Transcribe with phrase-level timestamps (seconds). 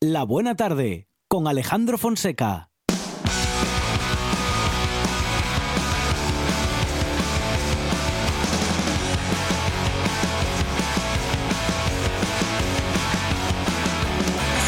[0.00, 2.70] La Buena Tarde con Alejandro Fonseca.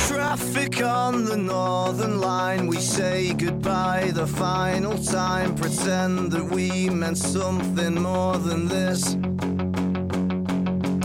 [0.09, 5.55] Traffic on the northern line, we say goodbye the final time.
[5.55, 9.15] Pretend that we meant something more than this.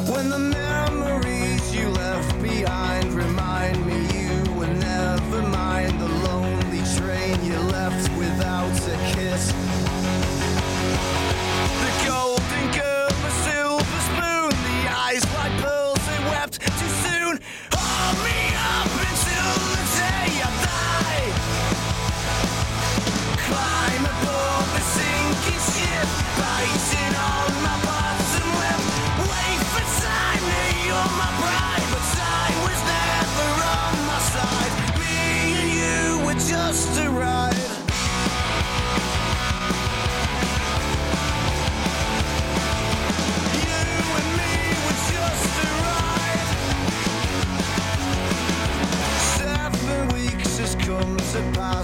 [0.10, 3.14] When the memories you left behind
[9.16, 9.65] kiss.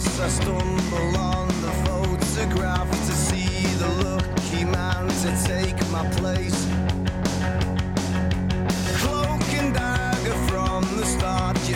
[0.02, 0.24] To.
[0.24, 6.68] I stumble on the photograph to see the lucky man to take my place.
[9.00, 10.11] Cloak and dagger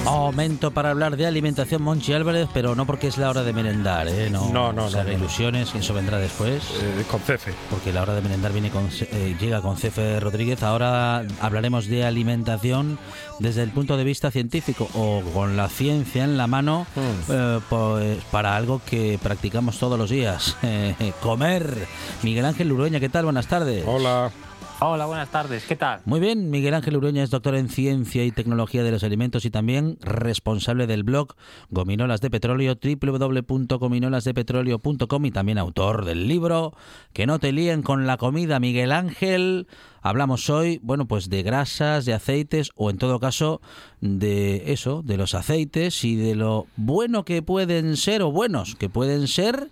[0.03, 4.07] Momento para hablar de alimentación, Monchi Álvarez, pero no porque es la hora de merendar,
[4.07, 4.29] ¿eh?
[4.29, 5.11] No, No, no, no.
[5.11, 6.63] ilusiones, eso vendrá después.
[6.81, 7.53] Eh, con Cefe.
[7.69, 10.63] Porque la hora de merendar viene con, eh, llega con Cefe Rodríguez.
[10.63, 12.97] Ahora hablaremos de alimentación
[13.39, 17.31] desde el punto de vista científico o con la ciencia en la mano Hmm.
[17.31, 21.87] eh, pues, para algo que practicamos todos los días, eh, comer.
[22.23, 23.25] Miguel Ángel Urueña, ¿qué tal?
[23.25, 23.83] Buenas tardes.
[23.87, 24.31] Hola.
[24.81, 25.63] Hola, buenas tardes.
[25.65, 26.01] ¿Qué tal?
[26.03, 29.49] Muy bien, Miguel Ángel Urueña es doctor en Ciencia y Tecnología de los Alimentos y
[29.49, 31.35] también responsable del blog
[31.69, 36.73] Gominolas de Petróleo, www.gominolasdepetróleo.com y también autor del libro
[37.13, 39.67] Que no te líen con la comida, Miguel Ángel.
[40.01, 43.61] Hablamos hoy, bueno, pues de grasas, de aceites o en todo caso
[44.01, 48.89] de eso, de los aceites y de lo bueno que pueden ser o buenos que
[48.89, 49.71] pueden ser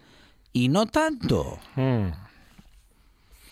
[0.53, 1.57] y no tanto.
[1.75, 2.22] Mm.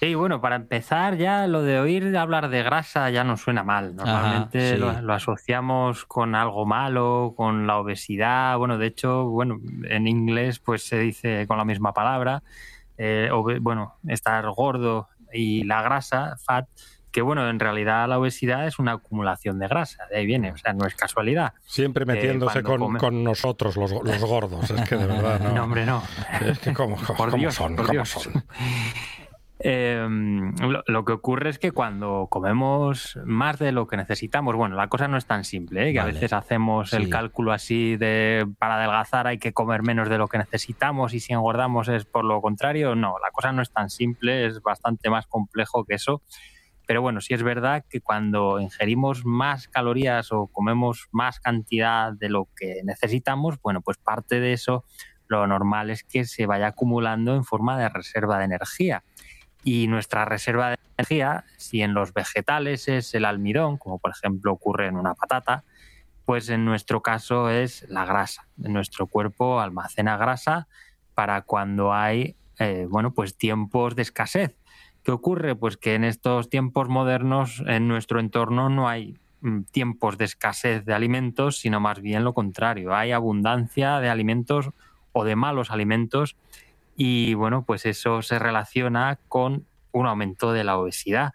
[0.01, 3.95] Sí, bueno, para empezar ya lo de oír hablar de grasa ya nos suena mal.
[3.95, 4.77] Normalmente sí.
[4.77, 8.57] lo, lo asociamos con algo malo, con la obesidad.
[8.57, 12.41] Bueno, de hecho, bueno, en inglés pues se dice con la misma palabra.
[12.97, 13.29] eh,
[13.61, 16.67] bueno, estar gordo y la grasa, fat,
[17.11, 20.07] que bueno, en realidad la obesidad es una acumulación de grasa.
[20.09, 21.53] De ahí viene, o sea, no es casualidad.
[21.61, 24.67] Siempre metiéndose Eh, cuando con, come- con nosotros, los, los gordos.
[24.71, 25.51] Es que de verdad, ¿no?
[25.53, 26.01] No, hombre, no.
[26.43, 28.09] Es que cómo, cómo- Por cómo Dios, son, por cómo Dios.
[28.09, 28.33] son.
[29.63, 30.07] Eh,
[30.61, 34.87] lo, lo que ocurre es que cuando comemos más de lo que necesitamos, bueno, la
[34.87, 35.93] cosa no es tan simple, ¿eh?
[35.93, 36.11] que Vale.
[36.11, 36.95] a veces hacemos Sí.
[36.97, 41.19] el cálculo así de para adelgazar hay que comer menos de lo que necesitamos y
[41.19, 42.95] si engordamos es por lo contrario.
[42.95, 46.21] No, la cosa no es tan simple, es bastante más complejo que eso.
[46.87, 52.27] Pero bueno, sí es verdad que cuando ingerimos más calorías o comemos más cantidad de
[52.29, 54.83] lo que necesitamos, bueno, pues parte de eso
[55.27, 59.03] lo normal es que se vaya acumulando en forma de reserva de energía.
[59.63, 64.51] Y nuestra reserva de energía, si en los vegetales es el almidón, como por ejemplo
[64.51, 65.63] ocurre en una patata,
[66.25, 68.47] pues en nuestro caso es la grasa.
[68.57, 70.67] Nuestro cuerpo almacena grasa
[71.13, 74.55] para cuando hay eh, bueno, pues tiempos de escasez.
[75.01, 75.55] ¿Qué ocurre?
[75.55, 80.85] Pues que en estos tiempos modernos en nuestro entorno no hay mm, tiempos de escasez
[80.85, 82.93] de alimentos, sino más bien lo contrario.
[82.93, 84.69] Hay abundancia de alimentos
[85.11, 86.37] o de malos alimentos
[86.95, 91.33] y bueno, pues eso se relaciona con un aumento de la obesidad.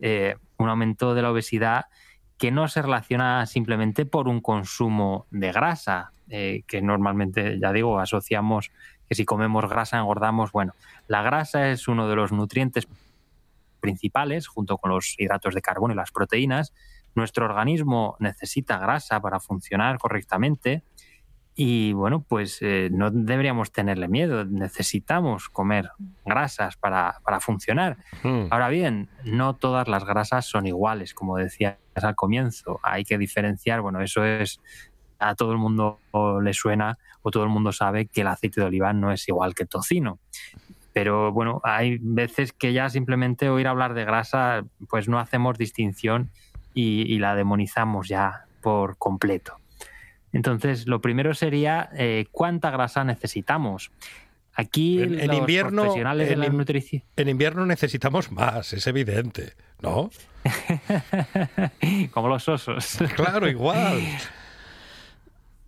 [0.00, 1.86] Eh, un aumento de la obesidad
[2.38, 7.98] que no se relaciona simplemente por un consumo de grasa, eh, que normalmente, ya digo,
[7.98, 8.70] asociamos
[9.08, 10.52] que si comemos grasa engordamos.
[10.52, 10.74] Bueno,
[11.08, 12.86] la grasa es uno de los nutrientes
[13.80, 16.74] principales, junto con los hidratos de carbono y las proteínas.
[17.14, 20.82] Nuestro organismo necesita grasa para funcionar correctamente
[21.58, 25.88] y bueno, pues eh, no deberíamos tenerle miedo, necesitamos comer
[26.26, 27.96] grasas para, para funcionar.
[28.22, 28.48] Mm.
[28.50, 32.78] Ahora bien, no todas las grasas son iguales, como decías al comienzo.
[32.82, 34.60] Hay que diferenciar, bueno, eso es
[35.18, 35.98] a todo el mundo
[36.42, 39.54] le suena o todo el mundo sabe que el aceite de oliva no es igual
[39.54, 40.18] que el tocino.
[40.92, 46.30] Pero bueno, hay veces que ya simplemente oír hablar de grasa, pues no hacemos distinción
[46.74, 49.56] y, y la demonizamos ya por completo.
[50.36, 53.90] Entonces, lo primero sería eh, cuánta grasa necesitamos.
[54.54, 57.02] Aquí En- en los invierno, profesionales de en la nutrición...
[57.16, 59.52] En invierno necesitamos más, es evidente,
[59.82, 60.10] ¿no?
[62.12, 62.98] Como los osos.
[63.14, 64.00] Claro, igual.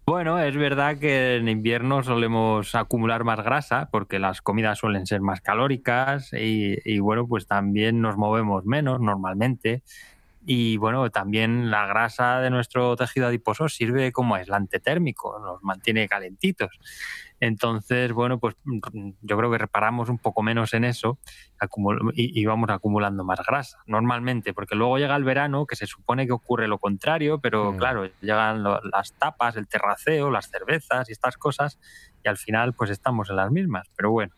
[0.07, 5.21] Bueno, es verdad que en invierno solemos acumular más grasa porque las comidas suelen ser
[5.21, 9.83] más calóricas y, y, bueno, pues también nos movemos menos normalmente.
[10.51, 16.09] Y bueno, también la grasa de nuestro tejido adiposo sirve como aislante térmico, nos mantiene
[16.09, 16.71] calentitos.
[17.39, 18.57] Entonces, bueno, pues
[19.21, 21.19] yo creo que reparamos un poco menos en eso
[22.15, 26.27] y, y vamos acumulando más grasa, normalmente, porque luego llega el verano, que se supone
[26.27, 27.77] que ocurre lo contrario, pero Mm.
[27.77, 31.79] claro, llegan lo- las tapas, el terraceo, las cervezas y estas cosas,
[32.25, 33.87] y al final pues estamos en las mismas.
[33.95, 34.33] Pero bueno,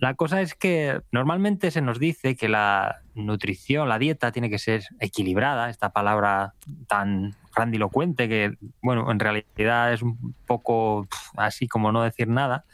[0.00, 4.58] la cosa es que normalmente se nos dice que la nutrición, la dieta tiene que
[4.58, 6.54] ser equilibrada, esta palabra
[6.86, 11.06] tan grandilocuente que, bueno, en realidad es un poco
[11.36, 12.64] así como no decir nada.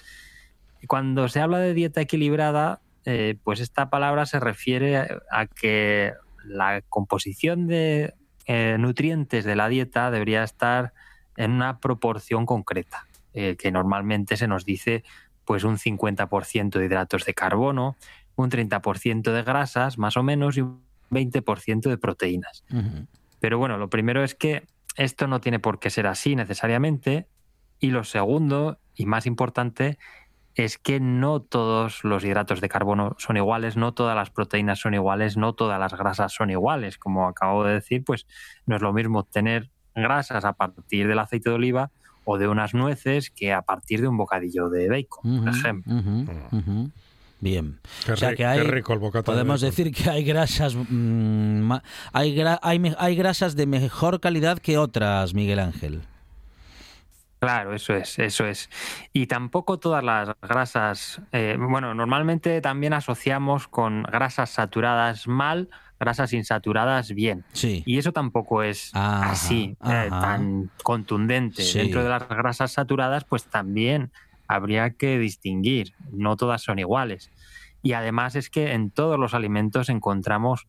[0.87, 6.15] Cuando se habla de dieta equilibrada, eh, pues esta palabra se refiere a, a que
[6.45, 8.15] la composición de
[8.47, 10.93] eh, nutrientes de la dieta debería estar
[11.37, 15.05] en una proporción concreta, eh, que normalmente se nos dice
[15.51, 17.97] pues un 50% de hidratos de carbono,
[18.37, 20.81] un 30% de grasas más o menos y un
[21.11, 22.65] 20% de proteínas.
[23.41, 27.27] Pero bueno, lo primero es que esto no tiene por qué ser así necesariamente.
[27.81, 29.99] Y lo segundo, y más importante,
[30.55, 34.95] es que no todos los hidratos de carbono son iguales, no todas las proteínas son
[34.95, 36.97] iguales, no todas las grasas son iguales.
[36.97, 38.29] Como acabo de decir, pues
[38.67, 41.91] no es lo mismo obtener grasas a partir del aceite de oliva
[42.33, 45.95] o de unas nueces que a partir de un bocadillo de bacon, por ejemplo.
[46.53, 46.91] ujú.
[47.41, 47.79] Bien.
[48.05, 49.71] Qué, o sea que qué hay, rico el bocata de podemos bacon.
[49.77, 51.73] decir que hay grasas, mm,
[52.13, 56.03] hay, gra- hay, hay grasas de mejor calidad que otras, Miguel Ángel.
[57.41, 58.69] Claro, eso es, eso es.
[59.15, 66.33] Y tampoco todas las grasas, eh, bueno, normalmente también asociamos con grasas saturadas mal, grasas
[66.33, 67.45] insaturadas bien.
[67.53, 67.83] Sí.
[67.87, 71.63] Y eso tampoco es Ajá, así, eh, tan contundente.
[71.63, 71.79] Sí.
[71.79, 74.11] Dentro de las grasas saturadas, pues también
[74.49, 75.93] habría que distinguir.
[76.11, 77.31] No todas son iguales.
[77.83, 80.67] Y además es que en todos los alimentos encontramos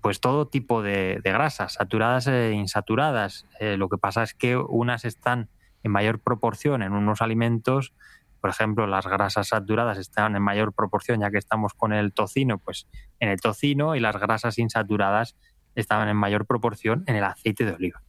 [0.00, 3.46] pues todo tipo de, de grasas, saturadas e insaturadas.
[3.60, 5.48] Eh, lo que pasa es que unas están
[5.82, 7.92] en mayor proporción en unos alimentos,
[8.40, 12.58] por ejemplo, las grasas saturadas están en mayor proporción, ya que estamos con el tocino,
[12.58, 12.86] pues
[13.18, 15.36] en el tocino, y las grasas insaturadas
[15.74, 18.02] estaban en mayor proporción en el aceite de oliva.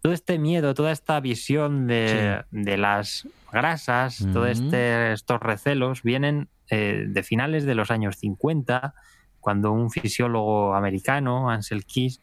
[0.00, 6.48] Todo este miedo, toda esta visión de, de las grasas, todos este, estos recelos vienen
[6.68, 8.94] eh, de finales de los años 50,
[9.40, 12.20] cuando un fisiólogo americano, Ansel Keys,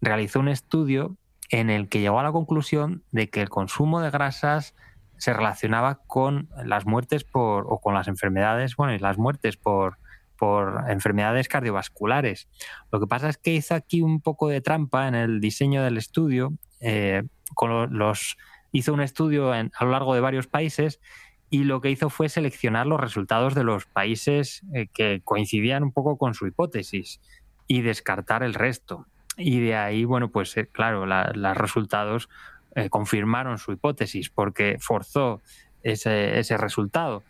[0.00, 1.16] realizó un estudio
[1.50, 4.74] en el que llegó a la conclusión de que el consumo de grasas
[5.18, 9.98] se relacionaba con las muertes por, o con las enfermedades, bueno, y las muertes por,
[10.38, 12.48] por enfermedades cardiovasculares.
[12.92, 15.96] Lo que pasa es que hizo aquí un poco de trampa en el diseño del
[15.96, 16.52] estudio.
[16.80, 17.22] eh,
[17.54, 18.36] con lo- los,
[18.72, 21.00] hizo un estudio a lo largo de varios países
[21.48, 25.92] y lo que hizo fue seleccionar los resultados de los países eh, que coincidían un
[25.92, 27.20] poco con su hipótesis
[27.68, 29.06] y descartar el resto.
[29.38, 32.28] Y de ahí, bueno, pues eh, claro, la- los resultados
[32.76, 35.42] eh, confirmaron su hipótesis porque forzó
[35.82, 37.24] ese, ese resultado.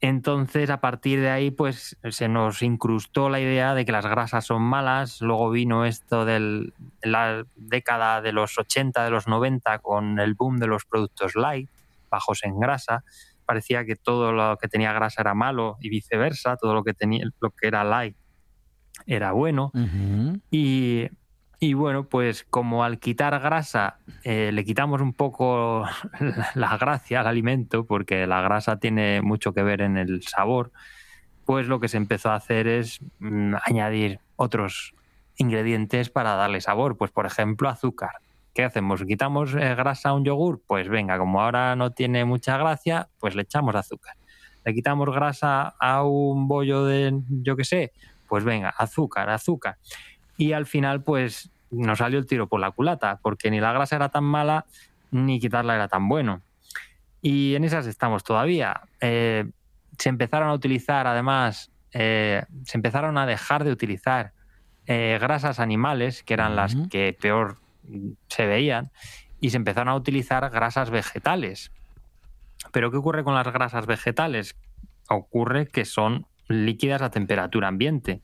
[0.00, 4.46] Entonces, a partir de ahí, pues se nos incrustó la idea de que las grasas
[4.46, 5.20] son malas.
[5.20, 6.72] Luego vino esto de
[7.02, 11.68] la década de los 80, de los 90, con el boom de los productos light,
[12.10, 13.04] bajos en grasa.
[13.46, 17.24] Parecía que todo lo que tenía grasa era malo y viceversa, todo lo que, tenía,
[17.40, 18.16] lo que era light
[19.06, 19.72] era bueno.
[20.50, 21.08] Y,
[21.58, 25.84] y bueno, pues como al quitar grasa eh, le quitamos un poco
[26.54, 30.70] la gracia al alimento, porque la grasa tiene mucho que ver en el sabor,
[31.46, 34.94] pues lo que se empezó a hacer es mm, añadir otros
[35.36, 36.96] ingredientes para darle sabor.
[36.96, 38.12] Pues por ejemplo, azúcar.
[38.52, 39.04] ¿Qué hacemos?
[39.04, 40.62] ¿Quitamos eh, grasa a un yogur?
[40.66, 44.16] Pues venga, como ahora no tiene mucha gracia, pues le echamos azúcar.
[44.64, 47.92] ¿Le quitamos grasa a un bollo de, yo qué sé?
[48.28, 49.76] Pues venga, azúcar, azúcar.
[50.36, 53.96] Y al final, pues nos salió el tiro por la culata, porque ni la grasa
[53.96, 54.66] era tan mala,
[55.10, 56.42] ni quitarla era tan bueno.
[57.22, 58.82] Y en esas estamos todavía.
[59.00, 59.50] Eh,
[59.98, 64.32] se empezaron a utilizar, además, eh, se empezaron a dejar de utilizar
[64.86, 67.56] eh, grasas animales, que eran las que peor
[68.28, 68.90] se veían,
[69.40, 71.72] y se empezaron a utilizar grasas vegetales.
[72.72, 74.56] Pero ¿qué ocurre con las grasas vegetales?
[75.08, 78.20] Ocurre que son líquidas a temperatura ambiente.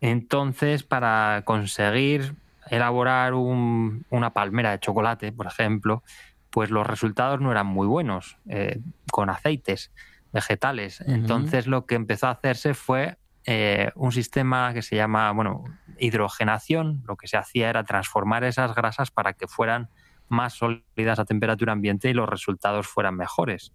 [0.00, 2.34] Entonces, para conseguir
[2.68, 6.02] elaborar un- una palmera de chocolate, por ejemplo,
[6.50, 9.92] pues los resultados no eran muy buenos eh, con aceites
[10.32, 11.00] vegetales.
[11.02, 15.64] Entonces, lo que empezó a hacerse fue eh, un sistema que se llama, bueno,
[15.98, 17.02] hidrogenación.
[17.06, 19.88] Lo que se hacía era transformar esas grasas para que fueran
[20.28, 23.72] más sólidas a temperatura ambiente y los resultados fueran mejores.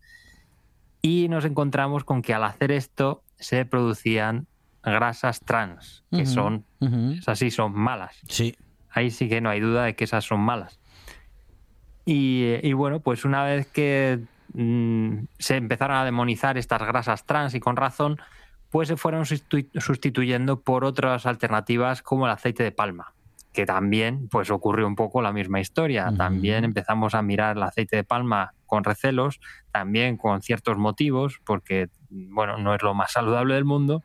[1.01, 4.47] Y nos encontramos con que al hacer esto se producían
[4.83, 6.65] grasas trans, que son,
[7.13, 8.17] esas sí son malas.
[8.27, 8.55] Sí.
[8.89, 10.79] Ahí sí que no hay duda de que esas son malas.
[12.05, 14.19] Y, y bueno, pues una vez que
[14.53, 18.19] mm, se empezaron a demonizar estas grasas trans y con razón,
[18.69, 23.13] pues se fueron sustitu- sustituyendo por otras alternativas como el aceite de palma,
[23.53, 26.11] que también pues ocurrió un poco la misma historia.
[26.17, 29.39] También empezamos a mirar el aceite de palma con recelos,
[29.71, 34.03] también con ciertos motivos, porque bueno, no es lo más saludable del mundo.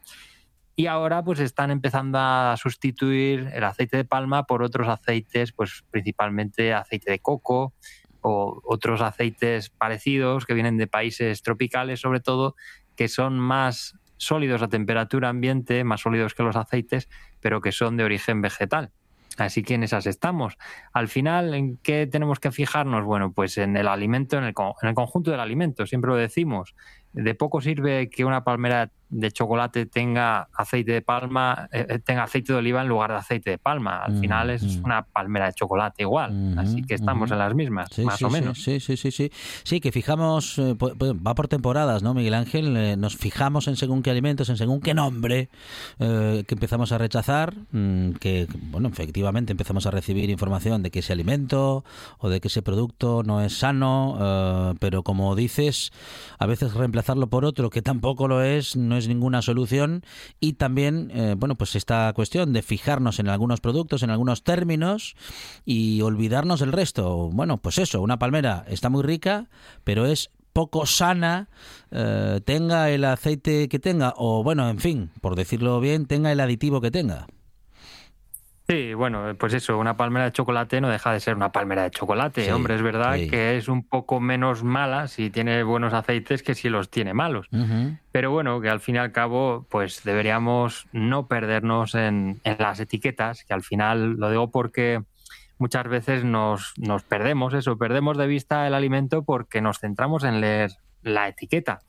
[0.78, 5.85] Y ahora pues están empezando a sustituir el aceite de palma por otros aceites, pues
[5.90, 7.73] principalmente aceite de coco
[8.21, 12.56] o otros aceites parecidos que vienen de países tropicales sobre todo,
[12.95, 17.09] que son más sólidos a temperatura ambiente, más sólidos que los aceites,
[17.40, 18.92] pero que son de origen vegetal.
[19.38, 20.56] Así que en esas estamos.
[20.92, 23.04] Al final, ¿en qué tenemos que fijarnos?
[23.04, 26.75] Bueno, pues en el alimento, en el, en el conjunto del alimento, siempre lo decimos.
[27.12, 32.25] De poco sirve que una palmera de chocolate tenga aceite de palma, eh, eh, tenga
[32.25, 33.98] aceite de oliva en lugar de aceite de palma.
[34.04, 34.84] Al Mm, final es mm.
[34.84, 36.54] una palmera de chocolate igual.
[36.58, 38.62] Así que estamos en las mismas, Sí, más sí, o menos.
[38.62, 39.30] Sí, sí, sí, sí.
[39.62, 42.76] Sí, que fijamos, eh, pu- pu- va por temporadas, ¿no, Miguel Ángel?
[42.76, 45.48] Eh, nos fijamos en según qué alimentos, en según qué nombre
[45.98, 50.98] eh, que empezamos a rechazar, mm, que, bueno, efectivamente empezamos a recibir información de que
[50.98, 51.84] ese alimento
[52.18, 55.92] o de que ese producto no es sano, pero como dices,
[56.38, 60.03] a veces reemplazarlo por otro que tampoco lo es, no es ninguna solución.
[60.41, 65.15] Y también, eh, bueno, pues esta cuestión de fijarnos en algunos productos, en algunos términos
[65.65, 67.31] y olvidarnos del resto.
[67.33, 69.49] Bueno, pues eso, una palmera está muy rica,
[69.85, 71.50] pero es poco sana,
[71.91, 76.41] eh, tenga el aceite que tenga, o bueno, en fin, por decirlo bien, tenga el
[76.41, 77.26] aditivo que tenga.
[78.68, 81.92] Sí, bueno, pues eso, una palmera de chocolate no deja de ser una palmera de
[81.92, 82.46] chocolate.
[82.46, 83.30] Sí, Hombre, es verdad sí.
[83.30, 87.49] que es un poco menos mala si tiene buenos aceites que si los tiene malos.
[88.11, 92.80] Pero bueno, que al fin y al cabo, pues deberíamos no perdernos en, en las
[92.80, 95.02] etiquetas, que al final lo digo porque
[95.58, 100.40] muchas veces nos, nos perdemos eso, perdemos de vista el alimento porque nos centramos en
[100.40, 101.82] leer la etiqueta.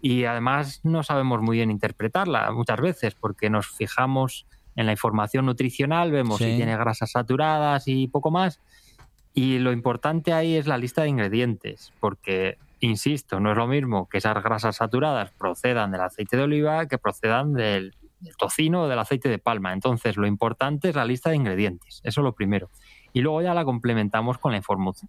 [0.00, 5.46] Y además no sabemos muy bien interpretarla muchas veces porque nos fijamos en la información
[5.46, 6.44] nutricional, vemos Sí.
[6.44, 8.60] si tiene grasas saturadas y poco más.
[9.32, 14.08] Y lo importante ahí es la lista de ingredientes, porque, insisto, no es lo mismo
[14.08, 18.88] que esas grasas saturadas procedan del aceite de oliva que procedan del, del tocino o
[18.88, 19.72] del aceite de palma.
[19.72, 22.70] Entonces, lo importante es la lista de ingredientes, eso es lo primero.
[23.12, 24.60] Y luego ya la complementamos con la,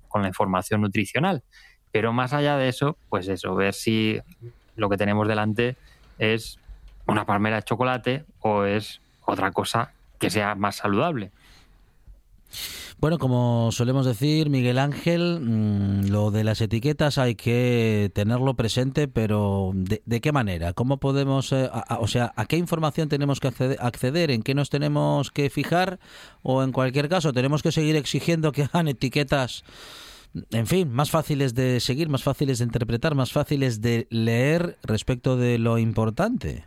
[0.07, 1.43] con la información nutricional.
[1.91, 4.19] Pero más allá de eso, pues eso, ver si
[4.75, 5.75] lo que tenemos delante
[6.17, 6.59] es
[7.07, 11.31] una palmera de chocolate o es otra cosa que sea más saludable.
[12.97, 19.09] Bueno, como solemos decir, Miguel Ángel, mm, lo de las etiquetas hay que tenerlo presente,
[19.09, 20.71] pero ¿de, de qué manera?
[20.71, 24.31] ¿Cómo podemos, eh, o sea, a qué información tenemos que accede- acceder?
[24.31, 25.99] ¿En qué nos tenemos que fijar?
[26.41, 29.65] O en cualquier caso, tenemos que seguir exigiendo que hagan etiquetas,
[30.51, 35.35] en fin, más fáciles de seguir, más fáciles de interpretar, más fáciles de leer respecto
[35.35, 36.63] de lo importante.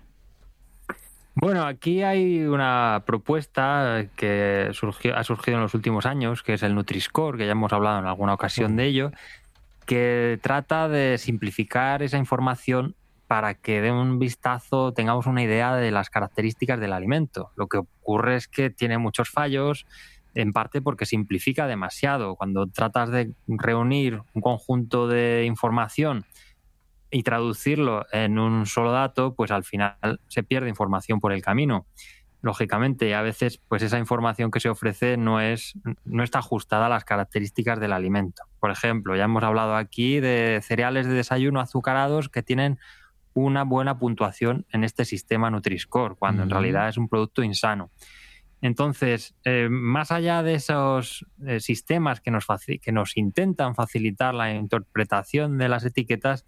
[1.41, 6.75] Bueno, aquí hay una propuesta que ha surgido en los últimos años, que es el
[6.75, 9.13] Nutri-Score, que ya hemos hablado en alguna ocasión de ello,
[9.87, 12.97] que trata de simplificar esa información
[13.29, 17.53] para que de un vistazo tengamos una idea de las características del alimento.
[17.55, 19.87] Lo que ocurre es que tiene muchos fallos,
[20.35, 22.35] en parte porque simplifica demasiado.
[22.35, 26.25] Cuando tratas de reunir un conjunto de información
[27.11, 31.87] y traducirlo en un solo dato, pues al final se pierde información por el camino.
[32.41, 35.75] Lógicamente, a veces, pues esa información que se ofrece no es,
[36.05, 38.45] no está ajustada a las características del alimento.
[38.61, 42.79] Por ejemplo, ya hemos hablado aquí de cereales de desayuno azucarados que tienen
[43.35, 46.55] una buena puntuación en este sistema Nutri-Score, cuando en Ujú.
[46.55, 47.91] realidad es un producto insano.
[48.61, 52.47] Entonces, eh, más allá de esos eh, sistemas que nos,
[52.83, 56.45] que nos intentan facilitar la interpretación de las etiquetas,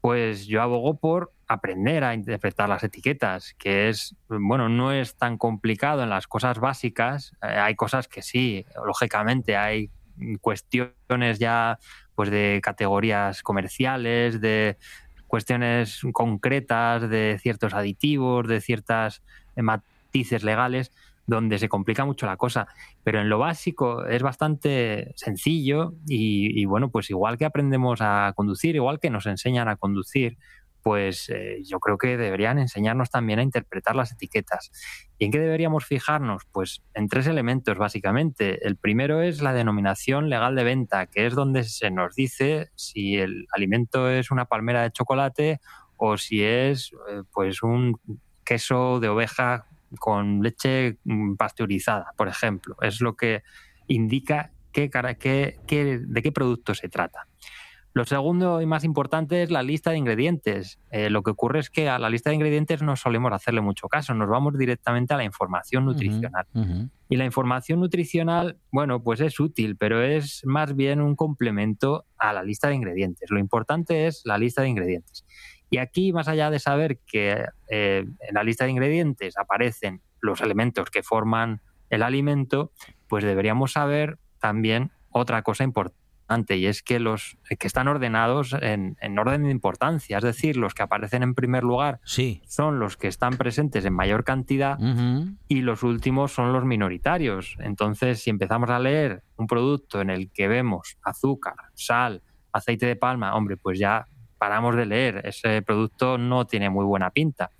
[0.00, 5.38] pues yo abogo por aprender a interpretar las etiquetas, que es, bueno, no es tan
[5.38, 7.32] complicado en las cosas básicas.
[7.42, 9.90] Eh, hay cosas que sí, lógicamente, hay
[10.40, 11.78] cuestiones ya
[12.14, 14.78] pues de categorías comerciales, de
[15.26, 19.22] cuestiones concretas, de ciertos aditivos, de ciertas
[19.54, 20.92] eh, matices legales,
[21.26, 22.68] donde se complica mucho la cosa.
[23.02, 28.76] Pero en lo básico es bastante sencillo y, bueno, pues igual que aprendemos a conducir,
[28.76, 30.38] igual que nos enseñan a conducir,
[30.82, 34.70] pues eh, yo creo que deberían enseñarnos también a interpretar las etiquetas.
[35.18, 36.44] ¿Y en qué deberíamos fijarnos?
[36.52, 38.64] Pues en tres elementos básicamente.
[38.64, 43.16] El primero es la denominación legal de venta, que es donde se nos dice si
[43.16, 45.60] el alimento es una palmera de chocolate
[45.96, 47.98] o si es eh, pues un
[48.44, 49.66] queso de oveja
[49.98, 52.76] con leche mm, pasteurizada, por ejemplo.
[52.82, 53.42] Es lo que
[53.86, 57.26] indica qué, qué- qué- de qué producto se trata.
[57.94, 60.78] Lo segundo y más importante es la lista de ingredientes.
[60.90, 63.88] Eh, lo que ocurre es que a la lista de ingredientes no solemos hacerle mucho
[63.88, 66.44] caso, nos vamos directamente a la información nutricional.
[67.08, 72.34] Y la información nutricional, bueno, pues es útil, pero es más bien un complemento a
[72.34, 73.30] la lista de ingredientes.
[73.30, 75.24] Lo importante es la lista de ingredientes.
[75.70, 80.40] Y aquí, más allá de saber que eh, en la lista de ingredientes aparecen los
[80.40, 82.72] elementos que forman el alimento,
[83.08, 85.96] pues deberíamos saber también otra cosa importante
[86.56, 90.74] y es que los que están ordenados en, en orden de importancia, es decir, los
[90.74, 92.42] que aparecen en primer lugar Sí.
[92.48, 94.76] son los que están presentes en mayor cantidad
[95.46, 97.56] y los últimos son los minoritarios.
[97.60, 102.96] Entonces, si empezamos a leer un producto en el que vemos azúcar, sal, aceite de
[102.96, 104.06] palma, hombre, pues ya
[104.38, 105.22] paramos de leer.
[105.24, 107.50] Ese producto no tiene muy buena pinta.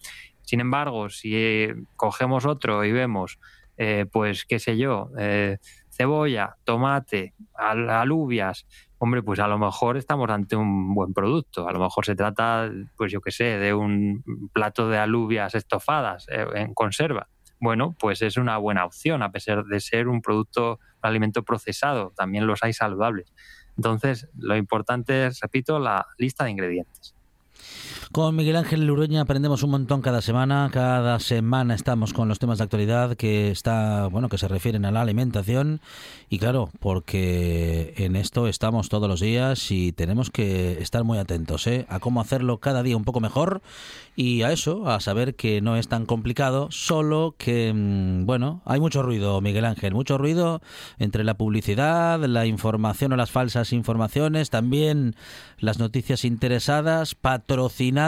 [0.43, 3.39] Sin embargo, si eh, cogemos otro y vemos,
[3.77, 5.59] eh, pues, qué sé yo, eh,
[5.91, 8.67] cebolla, tomate, al- alubias,
[8.99, 11.69] hombre, pues a lo mejor estamos ante un buen producto.
[11.69, 16.27] A lo mejor se trata, pues yo qué sé, de un plato de alubias estofadas
[16.31, 17.29] eh, en conserva.
[17.59, 22.13] Bueno, pues es una buena opción, a pesar de ser un producto, un alimento procesado.
[22.17, 23.33] También los hay saludables.
[23.77, 27.16] Entonces, lo importante es, repito, la lista de ingredientes.
[28.17, 30.71] Con Miguel Ángel Lureña aprendemos un montón cada semana.
[30.73, 34.91] Cada semana estamos con los temas de actualidad que está, bueno, que se refieren a
[34.91, 35.83] la alimentación.
[36.31, 41.67] Y claro, porque en esto estamos todos los días y tenemos que estar muy atentos
[41.67, 41.85] ¿eh?
[41.91, 43.61] a cómo hacerlo cada día un poco mejor
[44.17, 48.81] y a eso, a saber que no es tan complicado, solo que, mm, bueno, hay
[48.81, 50.63] mucho ruido, Miguel Ángel, mucho ruido
[50.99, 55.17] entre la publicidad, la información o las falsas informaciones, también
[55.59, 58.06] las noticias interesadas, patrocinadas,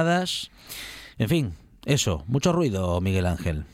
[1.18, 1.52] en fin,
[1.84, 3.64] eso, mucho ruido, Miguel Ángel.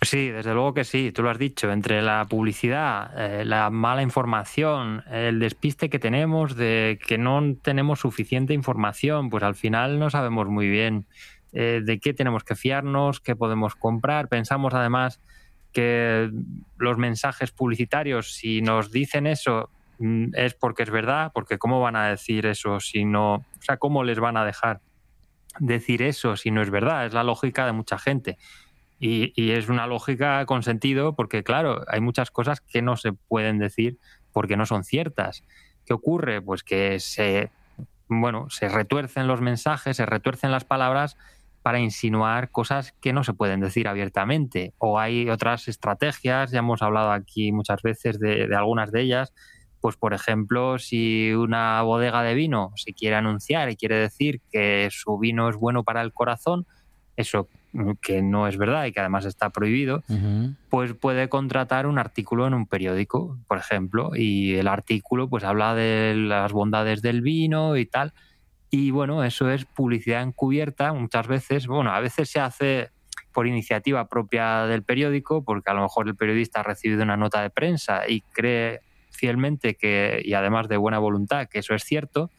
[0.00, 4.02] Sí, desde luego que sí, tú lo has dicho, entre la publicidad, eh, la mala
[4.02, 10.08] información, el despiste que tenemos de que no tenemos suficiente información, pues al final no
[10.08, 11.06] sabemos muy bien
[11.52, 14.28] eh, de qué tenemos que fiarnos, qué podemos comprar.
[14.28, 15.20] Pensamos además
[15.72, 16.30] que
[16.76, 21.96] los mensajes publicitarios, si nos dicen eso, mm, es porque es verdad, porque ¿cómo van
[21.96, 24.80] a decir eso si no, o sea, cómo les van a dejar
[25.58, 27.06] decir eso si no es verdad?
[27.06, 28.38] Es la lógica de mucha gente.
[29.00, 33.58] Y, es una lógica con sentido porque, claro, hay muchas cosas que no se pueden
[33.58, 33.98] decir
[34.32, 35.44] porque no son ciertas.
[35.86, 36.42] ¿Qué ocurre?
[36.42, 37.50] Pues que se,
[38.08, 41.16] bueno, se retuercen los mensajes, se retuercen las palabras
[41.62, 44.74] para insinuar cosas que no se pueden decir abiertamente.
[44.78, 49.32] O hay otras estrategias, ya hemos hablado aquí muchas veces de algunas de ellas.
[49.80, 54.88] Pues, por ejemplo, si una bodega de vino se quiere anunciar y quiere decir que
[54.90, 56.66] su vino es bueno para el corazón,
[57.16, 57.48] eso
[58.00, 60.02] que no es verdad y que además está prohibido,
[60.70, 65.74] pues puede contratar un artículo en un periódico, por ejemplo, y el artículo pues habla
[65.74, 68.14] de las bondades del vino y tal.
[68.70, 71.66] Y bueno, eso es publicidad encubierta muchas veces.
[71.66, 72.90] Bueno, a veces se hace
[73.32, 77.42] por iniciativa propia del periódico, porque a lo mejor el periodista ha recibido una nota
[77.42, 82.30] de prensa y cree fielmente que, y además de buena voluntad, que eso es cierto,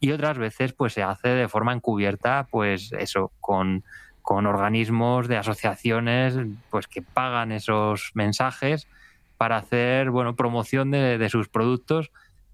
[0.00, 3.84] y otras veces pues se hace de forma encubierta, pues eso, con,
[4.22, 6.36] con organismos de asociaciones
[6.70, 8.88] pues que pagan esos mensajes
[9.36, 12.10] para hacer bueno promoción de, de sus productos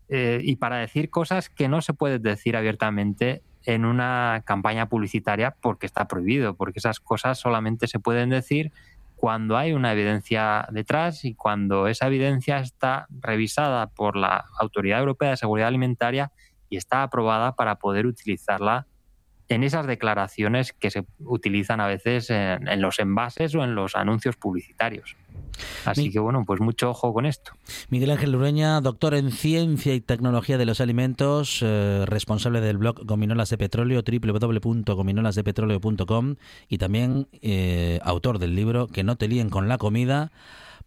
[0.08, 5.56] eh, y para decir cosas que no se pueden decir abiertamente en una campaña publicitaria
[5.60, 8.72] porque está prohibido, porque esas cosas solamente se pueden decir
[9.26, 15.30] cuando hay una evidencia detrás y cuando esa evidencia está revisada por la Autoridad Europea
[15.30, 16.30] de Seguridad Alimentaria
[16.70, 18.86] y está aprobada para poder utilizarla
[19.48, 24.36] en esas declaraciones que se utilizan a veces en, los envases o en los anuncios
[24.36, 25.16] publicitarios.
[25.84, 27.52] Así Mi- que bueno, pues mucho ojo con esto.
[27.90, 33.04] Miguel Ángel Lureña, doctor en Ciencia y Tecnología de los Alimentos, eh, responsable del blog
[33.06, 36.36] Gominolas de Petróleo, www.gominolasdepetróleo.com
[36.68, 40.32] y también eh, autor del libro Que no te líen con la comida.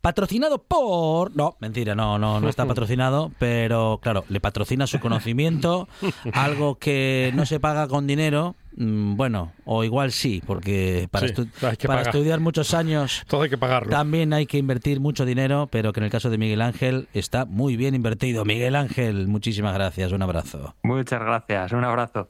[0.01, 1.35] Patrocinado por...
[1.35, 5.87] No, mentira, no, no, no está patrocinado, pero claro, le patrocina su conocimiento,
[6.33, 11.33] algo que no se paga con dinero, mm, bueno, o igual sí, porque para, Sí,
[11.33, 12.07] estu- para pagar.
[12.07, 13.89] estudiar muchos años Todo hay que pagarlo.
[13.91, 17.43] también hay que invertir mucho dinero, pero que en el caso de Miguel Ángel está
[17.45, 18.45] muy bien invertido.
[18.45, 20.75] Miguel Ángel, muchísimas gracias, un abrazo.
[20.83, 22.29] Muchas gracias, un abrazo.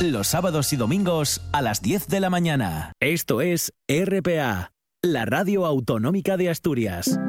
[0.00, 2.94] Los sábados y domingos a las 10 de la mañana.
[3.00, 7.20] Esto es RPA, la radio autonómica de Asturias.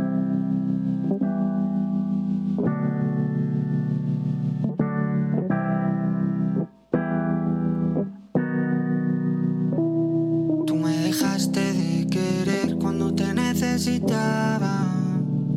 [10.65, 14.87] Tú me dejaste de querer cuando te necesitaba,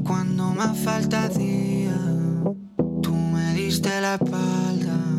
[0.05, 1.95] cuando más falta hacía.
[3.01, 5.14] Tú me diste la espalda.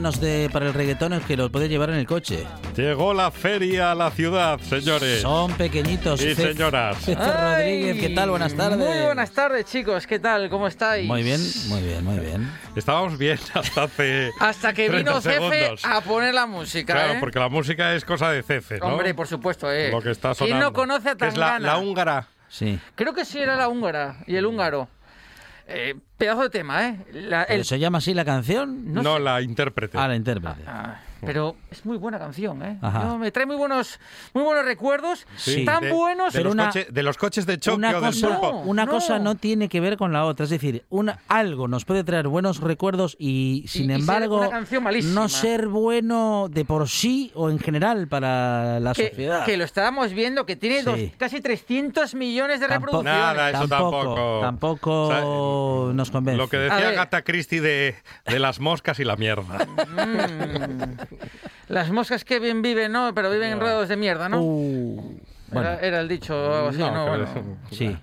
[0.00, 2.46] De para el reggaetón es que los puedes llevar en el coche.
[2.74, 5.20] Llegó la feria a la ciudad, señores.
[5.20, 6.22] Son pequeñitos.
[6.22, 6.96] Y Cef- señoras.
[7.06, 8.30] Rodríguez, ¿qué tal?
[8.30, 8.78] Buenas tardes.
[8.78, 10.06] Muy buenas tardes, chicos.
[10.06, 10.48] ¿Qué tal?
[10.48, 11.06] ¿Cómo estáis?
[11.06, 12.50] Muy bien, muy bien, muy bien.
[12.74, 14.30] Estábamos bien hasta hace.
[14.40, 16.94] Hasta que 30 vino Cefe a poner la música.
[16.94, 17.16] Claro, ¿eh?
[17.20, 18.86] porque la música es cosa de Cefe, ¿no?
[18.86, 19.90] Hombre, por supuesto, ¿eh?
[19.90, 20.66] Lo que está ¿Quién sonando.
[20.66, 21.66] no conoce a Que es la, Tangana?
[21.74, 22.28] la húngara.
[22.48, 22.80] Sí.
[22.94, 24.88] Creo que sí era la húngara y el húngaro.
[25.72, 26.98] Eh, pedazo de tema, ¿eh?
[27.12, 28.92] La- ¿Pero el- se llama así la canción?
[28.92, 29.20] No No, sé.
[29.22, 29.96] la intérprete.
[29.98, 30.62] Ah, la intérprete.
[30.66, 32.78] Ah, pero es muy buena canción, ¿eh?
[32.82, 33.98] Yo- me trae muy buenos,
[34.34, 35.26] muy buenos recuerdos.
[35.36, 35.64] Sí.
[35.64, 36.32] Tan de, buenos.
[36.32, 38.52] De los, una- coche- de los coches de choque Una o del cosa, pulpo.
[38.52, 38.92] No, una no.
[38.92, 40.44] cosa no tiene que ver con la otra.
[40.44, 44.82] Es decir, una, algo nos puede traer buenos recuerdos y, sin y ser embargo, canción
[44.82, 45.14] malísima.
[45.22, 49.44] no ser bueno de por sí o en general para la que, sociedad.
[49.44, 50.84] que lo estábamos viendo, que tiene Sí.
[50.84, 53.20] dos- casi 300 millones de Tampoco- reproducciones.
[53.36, 54.38] Nada, eso tampoco.
[54.40, 56.38] Tampoco O sea, nos convence.
[56.38, 56.88] Lo que decía.
[56.88, 57.94] Agatha Christie de,
[58.26, 59.66] de las moscas y la mierda.
[59.66, 61.09] Mm.
[61.68, 63.12] Las moscas que bien viven, ¿no?
[63.14, 64.40] Pero viven en ruedos de mierda, ¿no?
[64.42, 67.04] Uh, bueno, era, era el dicho o algo así, No, ¿no?
[67.04, 67.56] que- Bueno.
[67.70, 67.96] sí,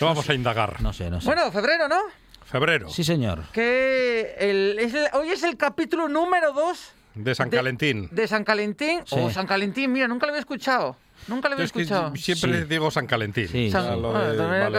[0.00, 0.80] No vamos a indagar.
[0.82, 1.26] no sé, no sé.
[1.26, 1.98] Bueno, febrero, ¿no?
[2.44, 3.44] Febrero, Sí, señor.
[3.52, 8.08] Que el, es el- hoy es el capítulo número 2 de San de- Calentín.
[8.12, 9.00] de San Calentín.
[9.04, 9.16] Sí.
[9.18, 10.96] O San Calentín, mira, nunca lo había escuchado.
[11.28, 12.14] Nunca lo había es que escuchado.
[12.14, 12.64] siempre Sí.
[12.68, 13.48] digo San Calentín.
[13.48, 14.72] Sí, San- Ya lo bueno, de también el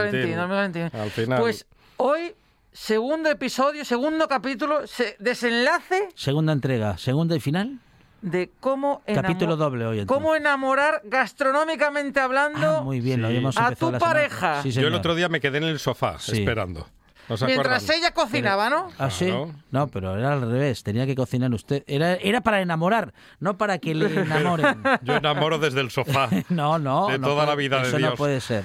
[0.48, 0.90] Valentín.
[0.94, 1.40] Al final.
[1.42, 1.66] Pues
[1.98, 2.34] hoy,
[2.82, 7.80] segundo episodio, segundo capítulo, se- desenlace Segunda entrega, segunda y final.
[8.22, 10.24] de cómo, Capítulo doble hoy, entonces.
[10.24, 13.34] cómo enamorar gastronómicamente hablando Ah, muy bien, lo Sí.
[13.36, 14.62] habíamos a tu pareja.
[14.64, 16.40] Sí, Yo el otro día me quedé en el sofá Sí.
[16.40, 16.88] esperando.
[17.30, 17.98] ¿No se mientras acuerdan?
[18.04, 18.90] ella cocinaba, ¿no?
[18.98, 19.26] ¿Ah, sí?
[19.26, 19.52] Claro.
[19.72, 20.82] No, pero era al revés.
[20.84, 21.84] Tenía que cocinar usted.
[21.86, 24.82] Era, era para enamorar, no para que le enamoren.
[25.04, 26.30] Yo enamoro desde el sofá.
[26.50, 27.08] No, no.
[27.10, 28.64] De no toda la vida de Eso no puede ser.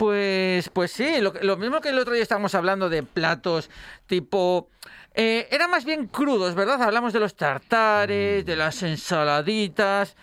[0.00, 3.68] Pues, pues sí, lo, mismo que el otro día estábamos hablando de platos
[4.06, 4.70] tipo...
[5.12, 6.80] eh, eran más bien crudos, ¿verdad?
[6.80, 7.36] Hablamos de los Mm.
[7.36, 10.16] tartares, de las ensaladitas.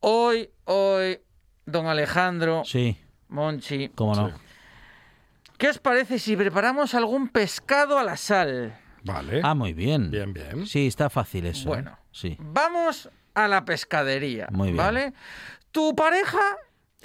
[0.00, 1.18] Hoy, hoy,
[1.64, 2.94] don Alejandro, Sí,
[3.28, 4.32] Monchi, cómo no.
[5.56, 8.78] ¿qué os parece si preparamos algún pescado a la sal?
[9.02, 9.40] Vale.
[9.42, 10.10] Ah, muy bien.
[10.10, 10.66] Bien, bien.
[10.66, 11.62] Sí, está fácil eso.
[11.68, 11.68] ¿eh?
[11.68, 11.98] Bueno.
[12.12, 12.36] Sí.
[12.38, 14.76] Vamos a la pescadería, Muy bien.
[14.76, 15.12] ¿vale?
[15.72, 16.58] Tu pareja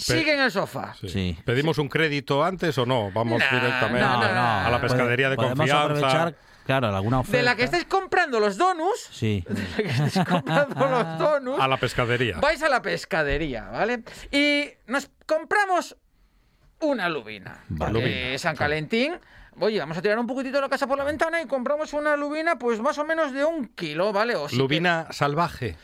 [0.04, 0.94] sigue en el sofá.
[1.00, 1.10] Sí.
[1.10, 1.38] Sí.
[1.46, 3.12] ¿Pedimos un crédito antes o no?
[3.12, 4.58] Vamos Nah, directamente no, no, no.
[4.66, 5.84] a la pescadería de Podemos confianza.
[5.86, 6.36] aprovechar,
[6.66, 7.38] claro, alguna oferta.
[7.38, 9.44] De la que estáis comprando los donuts, Sí.
[9.48, 12.38] de la que estáis comprando los donuts, A la pescadería.
[12.40, 14.04] vais a la pescadería, ¿vale?
[14.32, 15.96] Y nos compramos
[16.80, 17.64] una lubina.
[17.70, 17.94] Vale.
[17.94, 19.14] Porque San Calentín.
[19.60, 22.58] Oye, vamos a tirar un poquitito la casa por la ventana y compramos una lubina,
[22.58, 24.34] pues más o menos de un kilo, ¿vale?
[24.36, 25.76] O sí que- Lubina salvaje.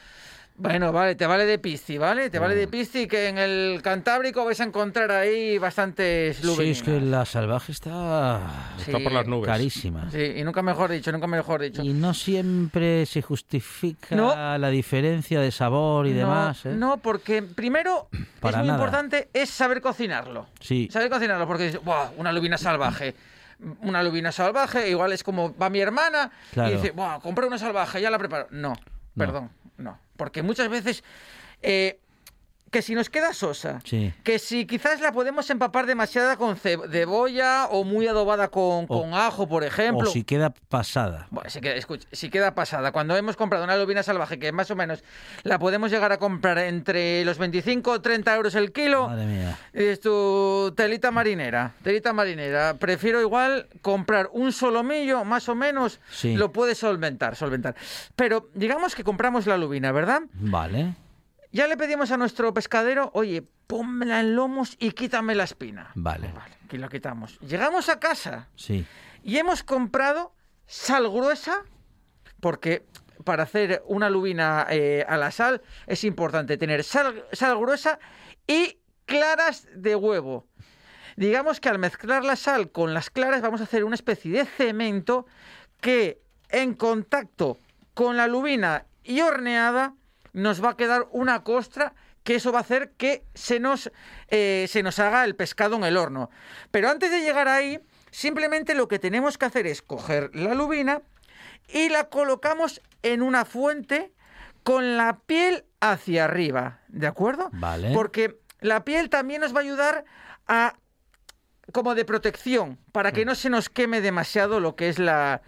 [0.60, 2.32] Bueno, vale, te vale de pisci, ¿vale?
[2.32, 6.78] Te vale de pisci que en el Cantábrico vais a encontrar ahí bastantes Sí, lubinas.
[6.78, 9.46] es que la salvaje está Está por las nubes.
[9.48, 10.10] carísima.
[10.10, 11.84] Sí, y nunca mejor dicho, nunca mejor dicho.
[11.84, 14.58] Y no siempre se justifica No.
[14.58, 16.66] la diferencia de sabor y no, demás.
[16.66, 16.74] ¿eh?
[16.76, 18.80] no, porque primero Para es muy nada.
[18.80, 20.48] importante es saber cocinarlo.
[20.60, 20.90] Sí.
[20.92, 23.14] Saber cocinarlo, porque dices, "Buah, una lubina salvaje.
[23.82, 26.72] Una lubina salvaje, igual es como va mi hermana Claro.
[26.72, 28.48] y dice, Buah, compré una salvaje, ya la preparo.
[28.50, 28.74] No,
[29.16, 30.00] perdón, no.
[30.16, 31.04] Porque muchas veces
[31.62, 32.00] eh,
[32.72, 34.14] que si nos queda sosa, Sí.
[34.24, 39.02] que si quizás la podemos empapar demasiada con ce- cebolla o muy adobada con, O-
[39.02, 40.10] con ajo, por O ejemplo.
[40.10, 41.28] si queda pasada.
[41.32, 44.70] Bueno, si queda, escucha, si queda pasada, cuando hemos comprado una lubina salvaje que más
[44.72, 45.04] o menos
[45.44, 49.58] la podemos llegar a comprar entre los 25 o 30 euros el kilo, Madre mía.
[49.74, 52.76] es tu telita marinera, telita marinera.
[52.78, 56.36] Prefiero igual comprar un solomillo, más o menos, Sí.
[56.36, 57.76] lo puedes solventar, solventar.
[58.16, 60.22] Pero digamos que compramos la lubina, ¿verdad?
[60.34, 60.96] Vale.
[61.52, 65.92] Ya le pedimos a nuestro pescadero, oye, pónmela en lomos y quítame la espina.
[65.96, 66.32] Vale.
[66.34, 67.40] Vale, aquí la quitamos.
[67.40, 68.86] Llegamos a casa Sí.
[69.24, 70.34] y hemos comprado
[70.66, 71.64] sal gruesa,
[72.42, 72.86] porque
[73.24, 78.00] para hacer una lubina eh, a la sal es importante tener sal, sal gruesa
[78.46, 80.46] y claras de huevo.
[81.16, 84.46] Digamos que al mezclar la sal con las claras vamos a hacer una especie de
[84.46, 85.26] cemento
[85.82, 87.58] que en contacto
[87.94, 89.94] con la lubina y horneada
[90.34, 93.90] nos va a quedar una costra que eso va a hacer que se nos,
[94.28, 96.30] eh, se nos haga el pescado en el horno.
[96.72, 97.80] Pero antes de llegar ahí,
[98.12, 101.02] simplemente lo que tenemos que hacer es coger la lubina
[101.70, 104.12] y la colocamos en una fuente
[104.64, 107.50] con la piel hacia arriba, ¿de acuerdo?
[107.54, 107.94] Vale.
[107.94, 110.06] Porque la piel también nos va a ayudar
[110.48, 110.76] a
[111.74, 115.42] como de protección para que no se nos queme demasiado lo que es la,